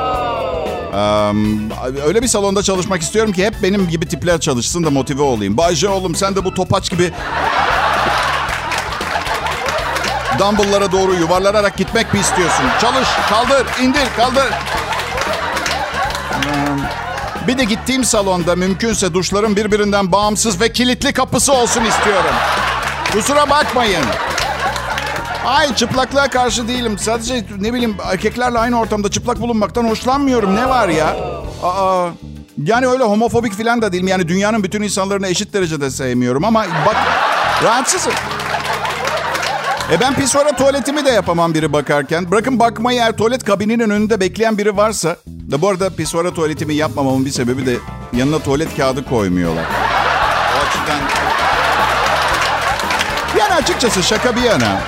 Eee, 0.93 2.03
öyle 2.07 2.23
bir 2.23 2.29
salonda 2.29 2.63
çalışmak 2.63 3.03
istiyorum 3.03 3.33
ki 3.33 3.47
hep 3.47 3.55
benim 3.63 3.89
gibi 3.89 4.09
tipler 4.09 4.41
çalışsın 4.41 4.85
da 4.85 4.91
motive 4.91 5.23
olayım. 5.23 5.57
Bayce 5.57 5.89
oğlum 5.89 6.15
sen 6.15 6.37
de 6.37 6.45
bu 6.45 6.55
topaç 6.55 6.91
gibi 6.91 7.13
dumbbelllara 10.39 10.93
doğru 10.93 11.15
yuvarlanarak 11.15 11.77
gitmek 11.77 12.15
mi 12.15 12.21
istiyorsun? 12.21 12.65
Çalış, 12.81 13.09
kaldır, 13.31 13.67
indir, 13.83 14.07
kaldır. 14.17 14.47
Bir 17.47 17.59
de 17.59 17.65
gittiğim 17.65 18.05
salonda 18.05 18.57
mümkünse 18.57 19.15
duşların 19.15 19.57
birbirinden 19.57 20.13
bağımsız 20.13 20.61
ve 20.61 20.73
kilitli 20.73 21.13
kapısı 21.13 21.53
olsun 21.53 21.85
istiyorum. 21.85 22.35
Kusura 23.13 23.51
bakmayın. 23.51 24.05
Ay 25.47 25.75
çıplaklığa 25.75 26.29
karşı 26.29 26.69
değilim. 26.69 26.99
Sadece 26.99 27.45
ne 27.61 27.73
bileyim 27.73 27.97
erkeklerle 28.13 28.59
aynı 28.59 28.81
ortamda 28.81 29.11
çıplak 29.11 29.41
bulunmaktan 29.41 29.85
hoşlanmıyorum. 29.85 30.57
Ne 30.57 30.69
var 30.69 30.89
ya? 30.89 31.17
Aa, 31.63 32.09
yani 32.65 32.87
öyle 32.87 33.05
homofobik 33.05 33.53
falan 33.59 33.83
da 33.83 33.93
değilim. 33.93 34.09
Yani 34.09 34.29
dünyanın 34.29 34.63
bütün 34.63 34.83
insanlarını 34.83 35.29
eşit 35.29 35.53
derecede 35.55 35.91
sevmiyorum 35.91 36.45
ama 36.45 36.65
bak 36.87 36.97
rahatsızım. 37.65 38.13
E 39.93 40.01
ben 40.01 40.15
pisvara 40.15 40.57
tuvaletimi 40.57 41.05
de 41.05 41.11
yapamam 41.11 41.55
biri 41.55 41.73
bakarken. 41.73 42.31
Bırakın 42.31 42.59
bakmayı 42.59 42.99
eğer 42.99 43.17
tuvalet 43.17 43.45
kabininin 43.45 43.91
önünde 43.91 44.21
bekleyen 44.21 44.59
biri 44.59 44.77
varsa. 44.77 45.17
Da 45.27 45.63
bu 45.63 45.69
arada 45.69 45.91
pisvara 45.91 46.35
tuvaletimi 46.35 46.75
yapmamamın 46.75 47.25
bir 47.25 47.31
sebebi 47.31 47.67
de 47.67 47.77
yanına 48.13 48.39
tuvalet 48.39 48.77
kağıdı 48.77 49.05
koymuyorlar. 49.05 49.65
O 50.57 50.69
açıdan... 50.69 51.01
Yani 53.39 53.55
açıkçası 53.55 54.03
şaka 54.03 54.37
bir 54.37 54.43
yana. 54.43 54.81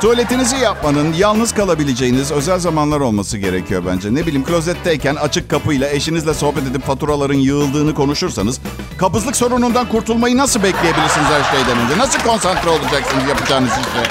Tuvaletinizi 0.00 0.56
yapmanın 0.56 1.12
yalnız 1.12 1.52
kalabileceğiniz 1.54 2.32
özel 2.32 2.58
zamanlar 2.58 3.00
olması 3.00 3.38
gerekiyor 3.38 3.82
bence. 3.86 4.14
Ne 4.14 4.26
bileyim 4.26 4.44
klozetteyken 4.44 5.14
açık 5.14 5.50
kapıyla 5.50 5.88
eşinizle 5.90 6.34
sohbet 6.34 6.66
edip 6.66 6.86
faturaların 6.86 7.34
yığıldığını 7.34 7.94
konuşursanız... 7.94 8.60
...kabızlık 8.98 9.36
sorunundan 9.36 9.88
kurtulmayı 9.88 10.36
nasıl 10.36 10.62
bekleyebilirsiniz 10.62 11.26
her 11.26 11.56
şeyden 11.56 11.78
önce? 11.84 11.98
Nasıl 11.98 12.18
konsantre 12.20 12.70
olacaksınız 12.70 13.28
yapacağınız 13.28 13.70
işe? 13.70 14.10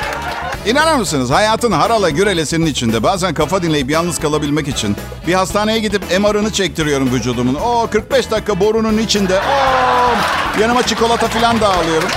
İnanır 0.72 0.96
mısınız? 0.96 1.30
Hayatın 1.30 1.72
harala 1.72 2.10
gürelesinin 2.10 2.66
içinde 2.66 3.04
bazen 3.04 3.34
kafa 3.34 3.64
dinleyip 3.64 3.90
yalnız 3.90 4.20
kalabilmek 4.20 4.68
için 4.68 4.96
bir 5.28 5.34
hastaneye 5.34 5.80
gidip 5.80 6.20
MR'ını 6.20 6.54
çektiriyorum 6.54 7.12
vücudumun. 7.14 7.56
O 7.56 7.88
45 7.92 8.32
dakika 8.32 8.60
borunun 8.60 8.98
içinde. 8.98 9.40
Oo, 9.40 10.62
yanıma 10.62 10.84
çikolata 10.84 11.28
falan 11.28 11.62
da 11.62 11.74
alıyorum. 11.74 12.10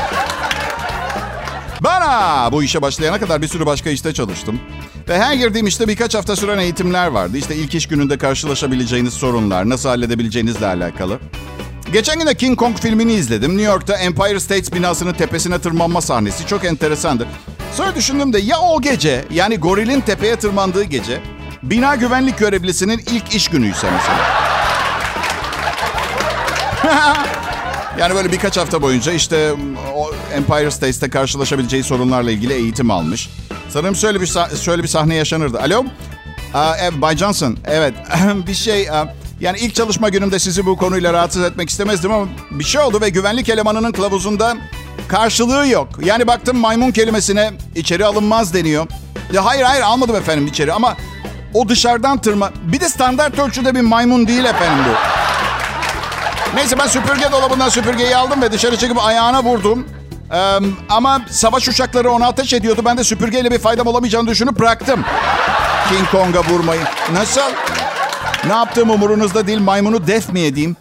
Bana 1.81 2.49
bu 2.53 2.63
işe 2.63 2.83
başlayana 2.83 3.19
kadar 3.21 3.43
bir 3.43 3.49
sürü 3.49 3.67
başka 3.67 3.91
işte 3.91 4.15
çalıştım. 4.15 4.61
Ve 5.09 5.19
her 5.19 5.35
girdiğim 5.35 5.67
işte 5.67 5.89
birkaç 5.89 6.15
hafta 6.15 6.37
süren 6.37 6.59
eğitimler 6.59 7.07
vardı. 7.07 7.37
İşte 7.37 7.57
ilk 7.57 7.75
iş 7.75 7.87
gününde 7.89 8.19
karşılaşabileceğiniz 8.19 9.15
sorunlar, 9.15 9.69
nasıl 9.69 9.89
halledebileceğinizle 9.89 10.67
alakalı. 10.67 11.19
Geçen 11.93 12.19
gün 12.19 12.27
de 12.27 12.35
King 12.35 12.59
Kong 12.59 12.77
filmini 12.79 13.13
izledim. 13.13 13.51
New 13.51 13.73
York'ta 13.73 13.97
Empire 13.97 14.41
State 14.41 14.77
binasının 14.77 15.13
tepesine 15.13 15.59
tırmanma 15.59 16.01
sahnesi 16.01 16.47
çok 16.47 16.65
enteresandı. 16.65 17.27
Sonra 17.75 17.95
düşündüm 17.95 18.33
de 18.33 18.39
ya 18.39 18.61
o 18.61 18.81
gece 18.81 19.25
yani 19.31 19.57
gorilin 19.57 20.01
tepeye 20.01 20.37
tırmandığı 20.37 20.85
gece 20.85 21.21
Bina 21.63 21.95
güvenlik 21.95 22.39
görevlisinin 22.39 22.99
ilk 22.99 23.35
iş 23.35 23.49
günüyse 23.49 23.87
mesela. 23.91 24.27
yani 27.99 28.15
böyle 28.15 28.33
birkaç 28.33 28.57
hafta 28.57 28.83
boyunca 28.83 29.13
işte 29.13 29.53
o 29.95 30.11
Empire 30.35 30.71
State'te 30.71 31.11
karşılaşabileceği 31.11 31.83
sorunlarla 31.83 32.31
ilgili 32.31 32.53
eğitim 32.53 32.91
almış. 32.91 33.31
Sanırım 33.69 33.97
şöyle 33.97 34.21
bir, 34.21 34.33
şöyle 34.57 34.83
bir 34.83 34.89
sahne 34.89 35.15
yaşanırdı. 35.15 35.61
Alo? 35.61 35.85
Aa, 36.55 36.77
evet, 36.77 36.93
Bay 37.01 37.17
Johnson, 37.17 37.57
evet. 37.67 37.95
bir 38.47 38.55
şey... 38.55 38.89
yani 39.41 39.59
ilk 39.59 39.75
çalışma 39.75 40.09
günümde 40.09 40.39
sizi 40.39 40.67
bu 40.67 40.77
konuyla 40.77 41.13
rahatsız 41.13 41.43
etmek 41.45 41.71
istemezdim 41.71 42.13
ama 42.13 42.27
bir 42.51 42.65
şey 42.65 42.81
oldu 42.81 43.01
ve 43.01 43.09
güvenlik 43.09 43.49
elemanının 43.49 43.93
kılavuzunda 43.93 44.57
karşılığı 45.09 45.69
yok. 45.69 45.89
Yani 46.05 46.27
baktım 46.27 46.57
maymun 46.57 46.91
kelimesine 46.91 47.53
içeri 47.75 48.05
alınmaz 48.05 48.55
deniyor. 48.55 48.87
Ya 49.33 49.45
hayır 49.45 49.63
hayır 49.63 49.83
almadım 49.83 50.17
efendim 50.17 50.47
içeri 50.47 50.73
ama 50.73 50.97
o 51.55 51.69
dışarıdan 51.69 52.19
tırma... 52.19 52.53
Bir 52.63 52.81
de 52.81 52.89
standart 52.89 53.39
ölçüde 53.39 53.75
bir 53.75 53.81
maymun 53.81 54.27
değil 54.27 54.45
efendim 54.45 54.85
bu. 54.89 55.16
Neyse 56.57 56.79
ben 56.79 56.87
süpürge 56.87 57.33
dolabından 57.33 57.69
süpürgeyi 57.69 58.17
aldım 58.17 58.43
ve 58.43 58.53
dışarı 58.53 58.77
çıkıp 58.77 58.99
ayağına 59.05 59.43
vurdum. 59.45 59.87
Ee, 60.33 60.59
ama 60.89 61.21
savaş 61.31 61.69
uçakları 61.69 62.11
ona 62.11 62.27
ateş 62.27 62.53
ediyordu. 62.53 62.83
Ben 62.85 62.99
de 62.99 63.05
süpürgeyle 63.05 63.51
bir 63.51 63.59
faydam 63.59 63.87
olamayacağını 63.87 64.29
düşünüp 64.29 64.59
bıraktım. 64.59 65.05
King 65.89 66.11
Kong'a 66.11 66.45
vurmayı. 66.45 66.81
Nasıl? 67.13 67.41
Ne 68.47 68.53
yaptığım 68.53 68.91
umurunuzda 68.91 69.47
değil 69.47 69.59
maymunu 69.59 70.07
def 70.07 70.33
mi 70.33 70.41
edeyim? 70.41 70.77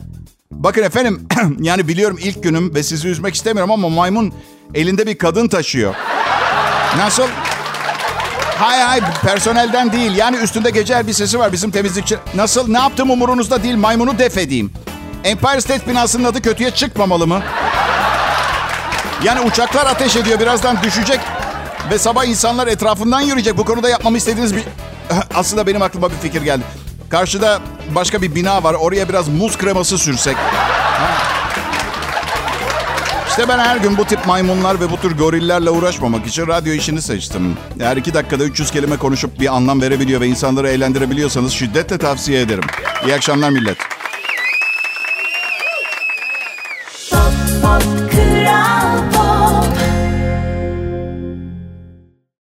Bakın 0.52 0.84
efendim 0.84 1.28
yani 1.60 1.88
biliyorum 1.88 2.18
ilk 2.22 2.44
günüm 2.44 2.76
ve 2.76 2.84
sizi 2.84 3.08
üzmek 3.08 3.36
istemiyorum 3.36 3.72
ama 3.72 3.90
maymun 3.90 4.34
elinde 4.74 5.08
bir 5.08 5.18
kadın 5.18 5.48
taşıyor. 5.48 5.96
Nasıl? 6.98 7.28
Hay 8.58 8.80
hay 8.80 9.02
personelden 9.22 9.92
değil. 9.92 10.16
Yani 10.16 10.38
üstünde 10.38 10.70
gece 10.70 10.94
elbisesi 10.94 11.40
var 11.40 11.52
bizim 11.52 11.72
temizlikçi. 11.72 12.18
Nasıl? 12.36 12.72
Ne 12.72 12.78
yaptığım 12.78 13.10
umurunuzda 13.10 13.64
değil. 13.64 13.76
Maymunu 13.76 14.20
def 14.20 14.38
edeyim. 14.38 14.72
Empire 15.26 15.62
State 15.62 15.88
binasının 15.88 16.24
adı 16.24 16.42
kötüye 16.42 16.72
çıkmamalı 16.72 17.28
mı? 17.28 17.42
Yani 19.24 19.42
uçaklar 19.42 19.86
ateş 19.86 20.16
ediyor. 20.16 20.40
Birazdan 20.40 20.84
düşecek. 20.84 21.20
Ve 21.92 22.00
sabah 22.00 22.26
insanlar 22.26 22.68
etrafından 22.68 23.22
yürüyecek. 23.22 23.58
Bu 23.58 23.66
konuda 23.66 23.90
yapmamı 23.90 24.18
istediğiniz 24.18 24.56
bir... 24.56 24.64
Aslında 25.36 25.68
benim 25.68 25.82
aklıma 25.82 26.10
bir 26.12 26.16
fikir 26.16 26.42
geldi. 26.42 26.64
Karşıda 27.10 27.60
başka 27.96 28.22
bir 28.22 28.36
bina 28.36 28.64
var. 28.64 28.74
Oraya 28.74 29.10
biraz 29.10 29.28
muz 29.28 29.58
kreması 29.58 29.98
sürsek. 29.98 30.36
İşte 33.30 33.48
ben 33.48 33.60
her 33.60 33.78
gün 33.78 33.98
bu 33.98 34.06
tip 34.06 34.26
maymunlar 34.26 34.80
ve 34.80 34.92
bu 34.92 34.98
tür 34.98 35.18
gorillerle 35.18 35.70
uğraşmamak 35.70 36.28
için 36.28 36.48
radyo 36.48 36.74
işini 36.74 37.02
seçtim. 37.02 37.58
Eğer 37.80 37.98
iki 37.98 38.14
dakikada 38.14 38.44
300 38.44 38.72
kelime 38.72 38.98
konuşup 38.98 39.40
bir 39.40 39.56
anlam 39.56 39.82
verebiliyor 39.82 40.22
ve 40.22 40.28
insanları 40.28 40.70
eğlendirebiliyorsanız 40.70 41.54
şiddetle 41.54 41.98
tavsiye 41.98 42.42
ederim. 42.42 42.64
İyi 43.06 43.16
akşamlar 43.16 43.50
millet. 43.50 43.95